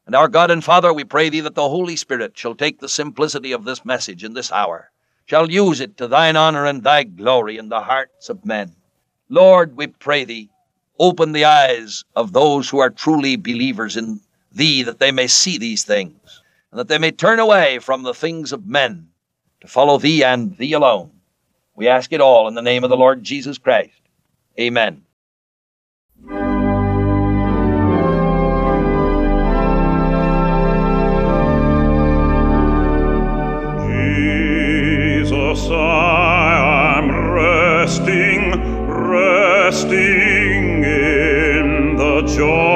And 0.07 0.15
our 0.15 0.29
God 0.29 0.51
and 0.51 0.63
Father, 0.63 0.93
we 0.93 1.05
pray 1.05 1.29
thee 1.29 1.41
that 1.41 1.55
the 1.55 1.69
Holy 1.69 1.97
Spirit 1.97 2.37
shall 2.37 2.55
take 2.55 2.81
the 2.81 2.89
simplicity 2.89 3.53
of 3.53 3.65
this 3.65 3.85
message 3.85 4.25
in 4.25 4.35
this 4.35 4.53
hour 4.53 4.91
shall 5.27 5.51
use 5.51 5.81
it 5.81 5.97
to 5.97 6.09
thine 6.09 6.37
honor 6.37 6.67
and 6.67 6.83
thy 6.83 7.03
glory 7.05 7.57
in 7.57 7.69
the 7.69 7.81
hearts 7.81 8.29
of 8.29 8.45
men. 8.45 8.75
Lord, 9.29 9.77
we 9.77 9.87
pray 9.87 10.25
thee, 10.25 10.51
open 10.99 11.33
the 11.33 11.47
eyes 11.47 12.05
of 12.15 12.33
those 12.33 12.69
who 12.69 12.79
are 12.79 12.91
truly 12.91 13.37
believers 13.37 13.97
in 13.97 14.21
thee, 14.53 14.83
that 14.83 14.99
they 14.99 15.11
may 15.11 15.27
see 15.27 15.59
these 15.59 15.85
things, 15.85 16.43
and 16.75 16.81
that 16.81 16.89
they 16.89 16.99
may 16.99 17.13
turn 17.13 17.39
away 17.39 17.79
from 17.79 18.03
the 18.03 18.13
things 18.13 18.51
of 18.53 18.67
men 18.67 19.07
to 19.61 19.69
follow 19.69 19.97
thee 19.97 20.25
and 20.25 20.57
thee 20.57 20.73
alone. 20.73 21.13
We 21.77 21.87
ask 21.87 22.13
it 22.13 22.21
all 22.21 22.49
in 22.49 22.55
the 22.55 22.63
name 22.63 22.83
of 22.83 22.91
the 22.91 22.97
Lord 22.97 23.23
Jesus 23.23 23.59
Christ. 23.59 23.93
Amen. 24.59 25.05
Jesus, 33.87 35.71
I 35.71 36.99
am 36.99 37.31
resting, 37.31 38.51
resting 38.89 40.83
in 40.83 41.97
the 41.97 42.23
joy. 42.37 42.74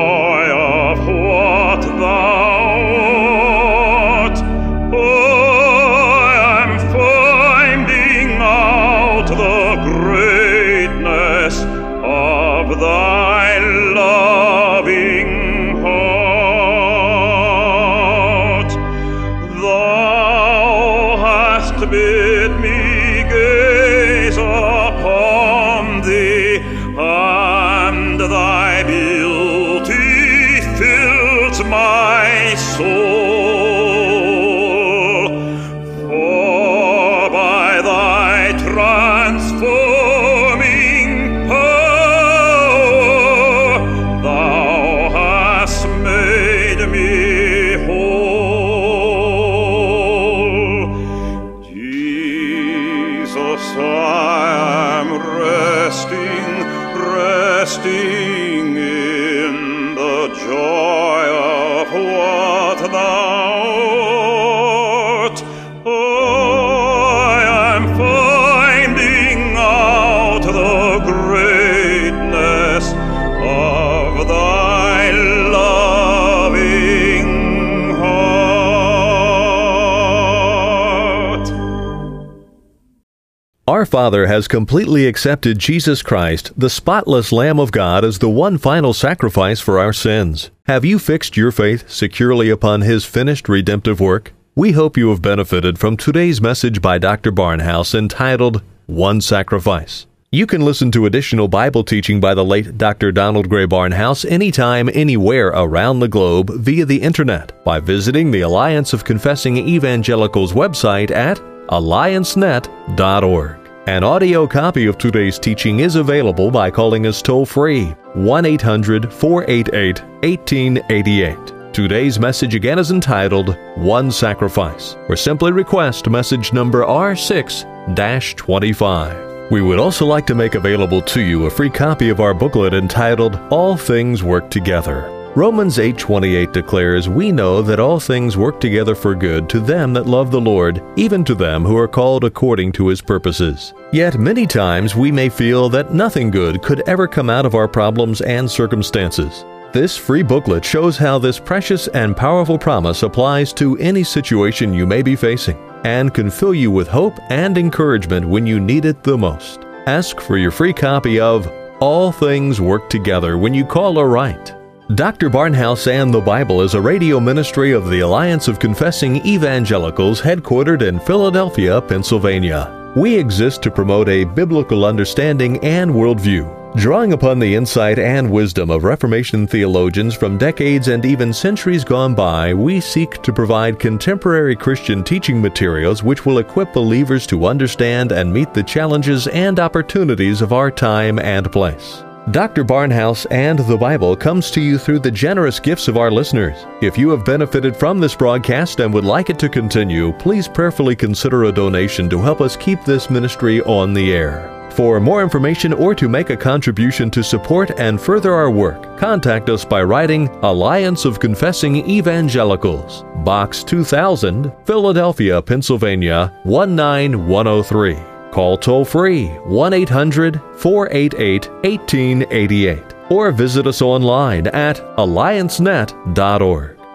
Our 83.69 83.85
Father 83.85 84.29
has 84.29 84.49
completely 84.49 85.07
accepted 85.07 85.59
Jesus 85.59 86.01
Christ, 86.01 86.53
the 86.57 86.71
spotless 86.71 87.31
Lamb 87.33 87.61
of 87.61 87.71
God, 87.71 88.03
as 88.03 88.19
the 88.19 88.31
one 88.31 88.57
final 88.57 88.95
sacrifice 88.95 89.61
for 89.61 89.79
our 89.79 89.93
sins. 89.93 90.51
Have 90.65 90.87
you 90.87 90.99
fixed 90.99 91.37
your 91.37 91.53
faith 91.53 91.87
securely 91.87 92.49
upon 92.49 92.81
His 92.81 93.05
finished 93.05 93.47
redemptive 93.47 94.01
work? 94.01 94.33
We 94.55 94.73
hope 94.73 94.97
you 94.97 95.11
have 95.11 95.21
benefited 95.21 95.79
from 95.79 95.99
today's 95.99 96.41
message 96.41 96.81
by 96.81 96.97
Dr. 96.97 97.31
Barnhouse 97.31 97.95
entitled 97.95 98.63
One 98.87 99.21
Sacrifice. 99.21 100.07
You 100.33 100.47
can 100.47 100.63
listen 100.63 100.91
to 100.93 101.05
additional 101.05 101.47
Bible 101.47 101.85
teaching 101.85 102.21
by 102.21 102.33
the 102.33 102.47
late 102.47 102.79
Dr. 102.79 103.13
Donald 103.13 103.51
Grey 103.51 103.67
Barnhouse 103.67 104.25
anytime, 104.31 104.89
anywhere 104.95 105.49
around 105.49 105.99
the 105.99 106.09
globe 106.09 106.49
via 106.55 106.87
the 106.87 107.03
internet 107.03 107.63
by 107.65 107.81
visiting 107.81 108.31
the 108.31 108.41
Alliance 108.41 108.95
of 108.95 109.05
Confessing 109.05 109.59
Evangelicals 109.59 110.55
website 110.55 111.11
at 111.11 111.39
alliancenet.org. 111.71 113.59
An 113.87 114.05
audio 114.05 114.47
copy 114.47 114.87
of 114.87 114.99
today's 114.99 115.39
teaching 115.39 115.81
is 115.81 115.97
available 115.97 116.51
by 116.51 116.71
calling 116.71 117.07
us 117.07 117.23
toll 117.23 117.47
free 117.47 117.87
1 118.15 118.45
800 118.45 119.13
488 119.13 120.03
1888. 120.23 121.73
Today's 121.73 122.19
message 122.19 122.55
again 122.55 122.79
is 122.79 122.91
entitled 122.91 123.57
One 123.77 124.11
Sacrifice, 124.11 124.97
or 125.09 125.17
simply 125.17 125.53
request 125.53 126.11
message 126.11 126.53
number 126.53 126.85
R6 126.85 128.37
25. 128.37 129.51
We 129.51 129.63
would 129.63 129.79
also 129.79 130.05
like 130.05 130.27
to 130.27 130.35
make 130.35 130.55
available 130.55 131.01
to 131.03 131.23
you 131.23 131.47
a 131.47 131.51
free 131.51 131.71
copy 131.71 132.11
of 132.11 132.21
our 132.21 132.35
booklet 132.35 132.75
entitled 132.75 133.37
All 133.51 133.77
Things 133.77 134.23
Work 134.23 134.51
Together. 134.51 135.18
Romans 135.39 135.79
8:28 135.79 136.53
declares, 136.53 137.09
"We 137.09 137.31
know 137.31 137.63
that 137.63 137.79
all 137.79 138.01
things 138.01 138.37
work 138.37 138.59
together 138.59 138.97
for 138.97 139.15
good 139.15 139.49
to 139.51 139.61
them 139.61 139.93
that 139.93 140.09
love 140.09 140.33
the 140.33 140.41
Lord, 140.41 140.83
even 140.97 141.23
to 141.23 141.35
them 141.37 141.65
who 141.65 141.77
are 141.77 141.87
called 141.87 142.25
according 142.25 142.73
to 142.73 142.89
his 142.89 143.01
purposes." 143.01 143.73
Yet 143.93 144.19
many 144.19 144.49
times 144.49 144.97
we 144.97 145.13
may 145.13 145.29
feel 145.29 145.69
that 145.69 145.95
nothing 145.95 146.33
good 146.33 146.61
could 146.61 146.83
ever 146.89 147.07
come 147.07 147.31
out 147.31 147.47
of 147.47 147.55
our 147.55 147.69
problems 147.69 148.21
and 148.21 148.51
circumstances. 148.51 149.45
This 149.73 149.97
free 149.97 150.25
booklet 150.25 150.65
shows 150.65 150.99
how 150.99 151.21
this 151.21 151.39
precious 151.39 151.87
and 151.95 152.17
powerful 152.17 152.59
promise 152.59 153.05
applies 153.05 153.53
to 153.53 153.79
any 153.79 154.03
situation 154.03 154.75
you 154.75 154.87
may 154.87 155.03
be 155.03 155.15
facing 155.15 155.57
and 155.85 156.13
can 156.13 156.31
fill 156.31 156.53
you 156.53 156.73
with 156.73 156.89
hope 156.89 157.17
and 157.31 157.57
encouragement 157.57 158.27
when 158.27 158.45
you 158.45 158.59
need 158.59 158.85
it 158.85 159.05
the 159.05 159.17
most. 159.17 159.61
Ask 159.87 160.21
for 160.21 160.37
your 160.37 160.51
free 160.51 160.73
copy 160.73 161.21
of 161.21 161.49
All 161.79 162.11
Things 162.11 162.61
Work 162.61 162.91
Together 162.91 163.39
when 163.39 163.55
you 163.55 163.65
call 163.65 163.99
or 163.99 164.09
write. 164.09 164.58
Dr. 164.95 165.29
Barnhouse 165.29 165.87
and 165.87 166.13
the 166.13 166.21
Bible 166.21 166.63
is 166.63 166.73
a 166.73 166.81
radio 166.81 167.21
ministry 167.21 167.73
of 167.73 167.91
the 167.91 168.01
Alliance 168.01 168.49
of 168.49 168.59
Confessing 168.59 169.17
Evangelicals 169.27 170.21
headquartered 170.23 170.81
in 170.81 170.99
Philadelphia, 171.01 171.81
Pennsylvania. 171.83 172.93
We 172.97 173.15
exist 173.15 173.63
to 173.63 173.71
promote 173.71 174.09
a 174.09 174.25
biblical 174.25 174.87
understanding 174.87 175.63
and 175.63 175.91
worldview 175.91 176.59
Drawing 176.77 177.15
upon 177.15 177.39
the 177.39 177.55
insight 177.55 177.99
and 177.99 178.31
wisdom 178.31 178.71
of 178.71 178.85
Reformation 178.85 179.47
theologians 179.47 180.15
from 180.15 180.37
decades 180.37 180.89
and 180.89 181.05
even 181.05 181.33
centuries 181.33 181.83
gone 181.83 182.15
by, 182.15 182.53
we 182.53 182.79
seek 182.79 183.23
to 183.23 183.33
provide 183.33 183.81
contemporary 183.81 184.55
Christian 184.55 185.03
teaching 185.03 185.41
materials 185.41 186.03
which 186.03 186.27
will 186.27 186.39
equip 186.39 186.73
believers 186.75 187.27
to 187.29 187.47
understand 187.47 188.13
and 188.13 188.33
meet 188.33 188.53
the 188.53 188.63
challenges 188.63 189.27
and 189.29 189.59
opportunities 189.59 190.43
of 190.43 190.53
our 190.53 190.71
time 190.71 191.19
and 191.19 191.51
place. 191.51 192.05
Dr. 192.31 192.63
Barnhouse 192.63 193.27
and 193.31 193.59
the 193.61 193.77
Bible 193.77 194.15
comes 194.15 194.51
to 194.51 194.61
you 194.61 194.77
through 194.77 194.99
the 194.99 195.11
generous 195.11 195.59
gifts 195.59 195.89
of 195.89 195.97
our 195.97 196.11
listeners. 196.11 196.67
If 196.83 196.99
you 196.99 197.09
have 197.11 197.25
benefited 197.25 197.75
from 197.75 198.01
this 198.01 198.15
broadcast 198.15 198.81
and 198.81 198.93
would 198.93 199.05
like 199.05 199.31
it 199.31 199.39
to 199.39 199.49
continue, 199.49 200.13
please 200.19 200.47
prayerfully 200.47 200.95
consider 200.95 201.45
a 201.45 201.53
donation 201.53 202.11
to 202.11 202.21
help 202.21 202.43
us 202.43 202.57
keep 202.57 202.85
this 202.85 203.09
ministry 203.09 203.63
on 203.63 203.95
the 203.95 204.13
air. 204.13 204.55
For 204.73 205.01
more 205.01 205.23
information 205.23 205.73
or 205.73 205.95
to 205.95 206.09
make 206.09 206.31
a 206.31 206.37
contribution 206.37 207.11
to 207.13 207.25
support 207.25 207.71
and 207.79 208.01
further 208.01 208.35
our 208.35 208.51
work, 208.51 208.99
contact 208.99 209.49
us 209.49 209.65
by 209.65 209.83
writing 209.83 210.29
Alliance 210.43 211.05
of 211.05 211.21
Confessing 211.21 211.89
Evangelicals, 211.89 213.05
Box 213.25 213.65
2000, 213.65 214.53
Philadelphia, 214.65 215.41
Pennsylvania 215.41 216.33
19103. 216.45 218.08
Call 218.31 218.57
toll 218.59 218.85
free 218.85 219.27
1 219.27 219.73
800 219.73 220.41
488 220.57 221.51
1888 221.65 222.95
or 223.11 223.33
visit 223.33 223.67
us 223.67 223.83
online 223.83 224.47
at 224.49 224.77
alliancenet.org. 224.97 226.78